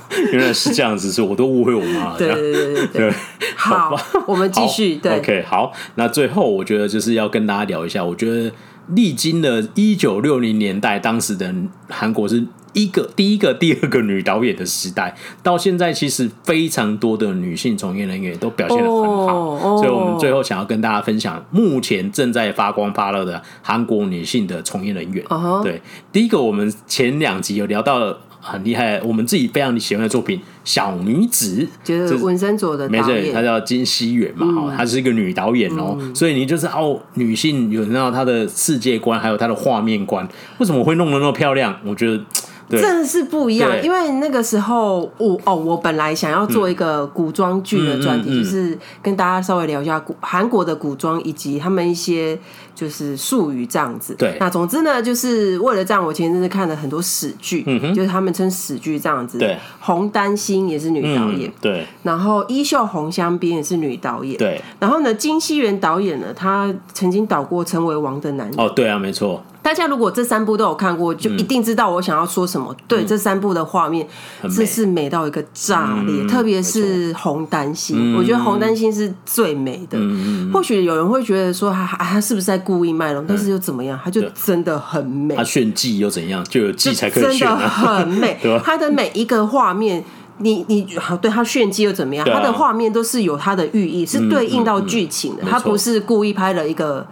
[0.33, 2.17] 原来是这样子，是我都误会我妈了。
[2.17, 3.13] 对对对对 对。
[3.55, 3.95] 好，
[4.25, 4.95] 我们继续。
[4.95, 5.71] 对，OK，好。
[5.95, 8.51] 那最后，我觉得就是要跟大家聊一下，我觉得。
[8.87, 11.53] 历经了一九六零年代，当时的
[11.89, 19.79] 韩国是一个第一个、第二个女导演的时代，到现在其实非常多的女性从业人员都表现得很好，oh, oh.
[19.79, 25.23] 所以我们最后想要跟大家分享目前正在发光发热的韩国女性的从业人员。
[25.25, 25.63] Uh huh.
[25.63, 25.81] 对，
[26.11, 28.19] 第一个我们前两集有聊到了。
[28.43, 40.27] 很厉害，我们自己非常喜欢的作品《小女子》，就是文森佐的导演，没错，她叫金熙媛嘛，哈、嗯，她是一个女导演哦，嗯、所以你就是哦，女性有知道她的世界观，还有她的画面观，
[40.57, 41.79] 为什么会弄得那么漂亮？
[41.85, 42.21] 我觉得。
[42.69, 52.37] 真的是不一样，因为那个时候我哦，我本来想要做一个古装剧的专题，嗯嗯嗯、就是跟大家稍微聊一下古韩国的古装以及他们一些
[52.73, 54.15] 就是术语这样子。
[54.15, 59.37] 对，那总之呢，就是为了这样，我前阵子看了很多史剧，嗯、就是他们称史剧这样子。
[59.37, 68.57] 对，洪丹心也是女导演，嗯、对，然后衣袖红香边也是女导演，对，然后呢，金熙元导演呢，他曾经导过《成为王的男人》。
[68.61, 69.43] 哦，对啊，没错。
[69.63, 72.71] 大家如果这三部都有看过，就一定知道我想要说什么。
[72.73, 74.05] 嗯、对，这三部的画面，
[74.53, 79.97] 这是美到一个炸裂，嗯、特别是红丹心，嗯、我觉得红丹心是最美的。
[79.97, 83.23] 嗯、或许有人会觉得说，他他是不是在故意卖弄？
[83.23, 83.97] 嗯、但是又怎么样？
[84.03, 85.33] 他就真的很美。
[85.33, 86.43] 他炫技又怎样？
[86.43, 88.37] 就有技才可以真的很美。
[88.65, 90.03] 他的每一个画面，
[90.39, 92.27] 你你好，对他炫技又怎么样？
[92.29, 95.43] 他的画面都是有他的寓意，是对应到剧情的。
[95.49, 97.07] 他不是故意拍了一个。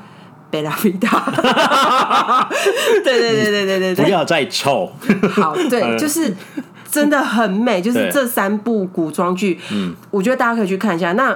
[0.52, 2.50] 贝拉维达，
[3.04, 4.92] 对对对对对对对，不要再臭。
[5.32, 6.32] 好，对， 就是
[6.92, 11.14] 真的很美，就是这三部古装剧，嗯，我觉得大家可以去看一下。
[11.14, 11.36] 那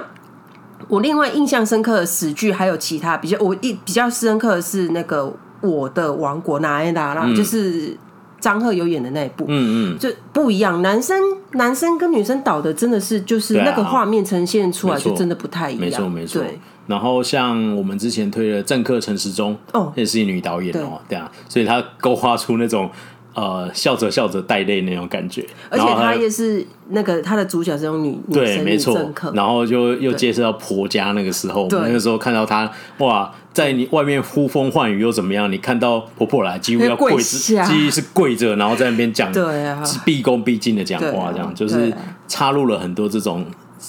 [0.88, 5.22] 我另外印象深刻的史剧还有其他比较，我一比较深刻的是那个
[5.66, 7.96] 《我的王国》哪一达啦，就是
[8.38, 11.18] 张赫有演的那一部，嗯嗯，就不一样，男生
[11.52, 16.42] 男生跟女生导的真的是就是那个画面呈现出来就真的不太一样，没错没错。
[16.86, 22.88] 然后像我们之前推的政客陈时中，哦，也是一女导演哦，对，对啊，所以她勾画出那种
[23.34, 35.50] 呃笑着笑着带泪那种感觉，而且她也是那个她的主角是用女对，没错，政客，然后就又介绍到婆家那个时候，我们那个时候看到她哇，在你外面呼风唤雨又怎么样？
[35.50, 41.92] 你看到婆婆来，几乎要跪着，几乎是跪着，然后在那边讲，对啊，是毕恭毕敬的讲话，这样就是
[42.28, 43.44] 插入了很多这种。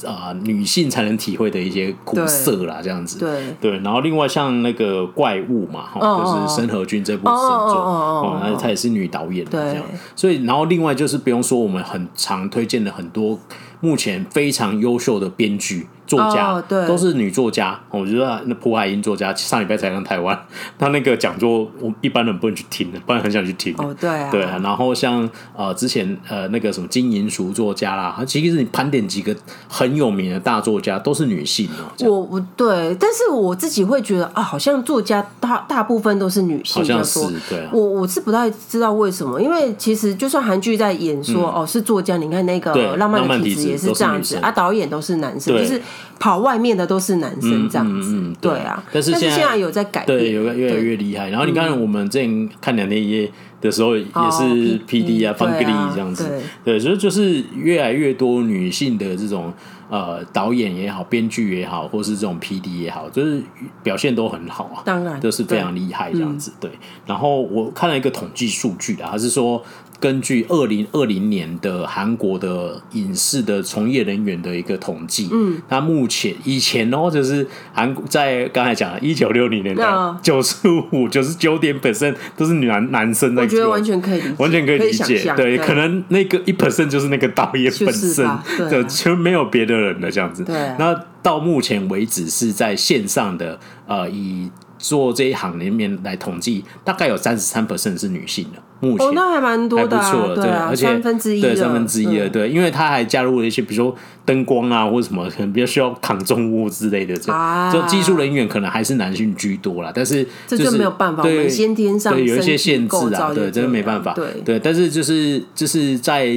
[0.05, 3.19] 啊、呃，女性才能体会的一些苦涩啦，这样子。
[3.19, 9.75] 对对，然后另外像那个怪物嘛，哈、哦，就是申河君这部神作，哦，那她也是女导演，这样。
[9.75, 13.39] 对所以，然后另外就是不用说，我们很常推荐的很多。
[13.79, 17.79] 目前非常优秀的编剧、作家，oh, 对都是女作家。
[17.91, 20.35] 我觉得那朴海英作家上礼拜才上台湾，
[20.79, 23.71] 他那个讲座，我一般人不能去听的，不然很想去听。
[23.77, 24.59] 哦，oh, 对啊，对啊。
[24.63, 29.35] 然后像呃之前呃那个什么金银淑作家啦，其实你盘点几个
[29.67, 32.09] 很有名的大作家，都是女性哦。
[32.09, 37.69] 我不对，但是我自己会觉得啊，好像作家大大部分都是女性，好像是对啊。
[37.71, 43.67] 我我是不太知道为什么，因为其实就算韩剧在演说、嗯、哦是作家，你看那个浪漫的体质。
[43.67, 45.81] 也是这样子啊，导演都是男生，就是
[46.19, 48.83] 跑外面的都是男生这样子，对啊。
[48.91, 51.29] 但是现在有在改变，对，有个越来越厉害。
[51.29, 53.31] 然后你看，我们之前看两天一夜
[53.61, 56.29] 的时候也是 PD 啊、方格利这样子，
[56.63, 59.53] 对，所以就是越来越多女性的这种
[59.89, 63.41] 呃导演也好、编剧也好，或是这种 PD 也好，就是
[63.83, 66.51] 表现都很好啊，当然都是非常厉害这样子。
[66.59, 66.71] 对，
[67.05, 69.63] 然后我看了一个统计数据啊，还是说。
[69.99, 79.83] 根据二零二零年的韩国的影视的从业人员的一个统计，嗯，那目前以前哦，就是韩国在刚才讲了一九六零年代，
[80.21, 88.23] 九十五、九十九点 percent 都是男男生我觉得完全可以理解，完全可以理解，对，对，可能那个一 percent 就是那个导演本身，
[88.69, 90.43] 对，就没有别的人了这样子。
[90.43, 94.49] 对，那到目前为止是在线上的，呃，以。
[94.79, 98.59] 做这一行里面来统计，大概有三十三 percent 是女性的。
[98.79, 107.31] 目前哦，那还蛮多的，还不错，对，而且三分之一，对三分之一的，对，因为他还加入了一些，比如说灯光啊，或者什么，可能比较需要扛重物之类的，这
[107.73, 109.91] 就技术人员可能还是男性居多啦。
[109.91, 114.59] 但是这就没有办法，对先天上有一些限制啊，对，真的没办法，对对。
[114.59, 116.31] 但是就是就是在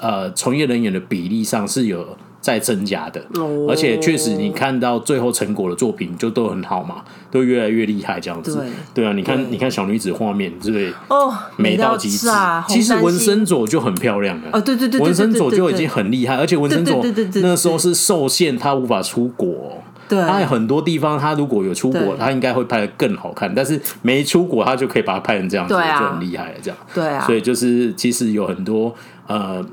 [0.00, 2.16] 呃从业人员的比例上是有。
[2.46, 3.20] 在增加的，
[3.68, 8.54] 而且确实你看到最后成果的作品就都很好嘛，都越来越厉害这样子。
[8.54, 10.92] 对，对啊，你看，你看小女子画面，对不对？
[11.08, 12.64] 哦，美到极致啊！
[12.68, 14.60] 其实文森佐就很漂亮了。
[14.60, 17.04] 对对对，文森佐就已经很厉害，而且文森佐
[17.42, 19.82] 那时候是受限，他无法出国。
[20.08, 23.52] 对，他有很多地方，他如果有出国，他应该会拍的更好看。
[23.52, 26.58] 但是没出国，他就可以把它拍成这样子，就很厉害了。
[26.62, 27.26] 这样，对啊。
[27.26, 28.94] 所以就是其实有很多
[29.26, 29.66] 呃。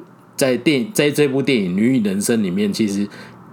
[0.43, 3.07] 在电在这部电影《女影人生》里面，其实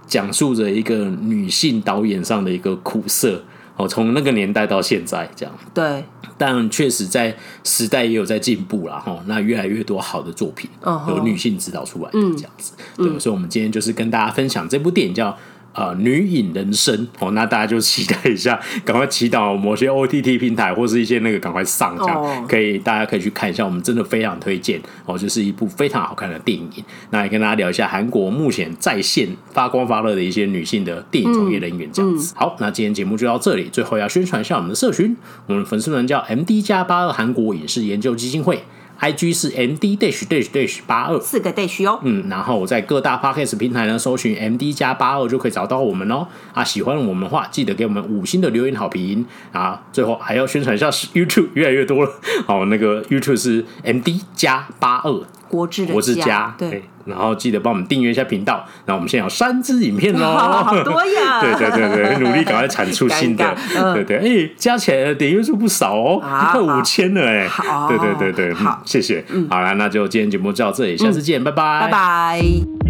[0.05, 3.41] 讲述着一个女性导演上的一个苦涩
[3.77, 5.55] 哦，从那个年代到现在这样。
[5.73, 6.03] 对，
[6.37, 7.33] 但确实在
[7.63, 9.23] 时代也有在进步了哈。
[9.25, 10.69] 那越来越多好的作品
[11.07, 12.73] 有女性指导出来的这样子。
[12.97, 15.37] 对，所以我们今天就是跟大家分享这部电影叫。
[15.73, 23.63] 呃，女影人生哦，那大家就期待一下， 赶快祈祷某些 OTT 平台或是一些那个赶快上，这样、哦、可以，大家可以去看一下。
[23.65, 26.69] 我们真的非常推荐哦，就是一部非常好看的电影。
[27.11, 32.33] 那也跟大家聊一下韩国目前在线发光发热的一些女性的电影从业人员这样子。
[32.33, 35.15] 嗯嗯、好，那今天节目就到这里，最后要宣传一下我们的社群，
[35.47, 38.63] 我们粉丝团叫 MD 加八二韩国影视研究基金会。
[39.01, 46.27] I G 是 M D dash dash dash 八二四个 dash 哦，嗯，然后我在各大 Podcast 平台呢搜寻 M D 加八二就可以找到我们哦。
[46.53, 49.81] 啊，喜欢我们的话，记得给我们五星的留言好评啊。
[49.91, 52.11] 最后还要宣传一下 YouTube，越来越多了。
[52.45, 55.23] 好，那个 YouTube 是 M D 加八二。
[55.51, 58.65] 国之的国之家，对，然后记得帮我们订阅一下频道。
[58.85, 61.41] 然后我们现在有三支影片喽，好多呀！
[61.43, 63.53] 对对对对，努力赶快产出新的，
[63.93, 67.49] 对对，哎，加起来点阅数不少哦，快五千了哎！
[67.89, 72.80] 对对对对，好，谢谢，好了，那就今天节目就到这里，下次见，拜拜，拜拜。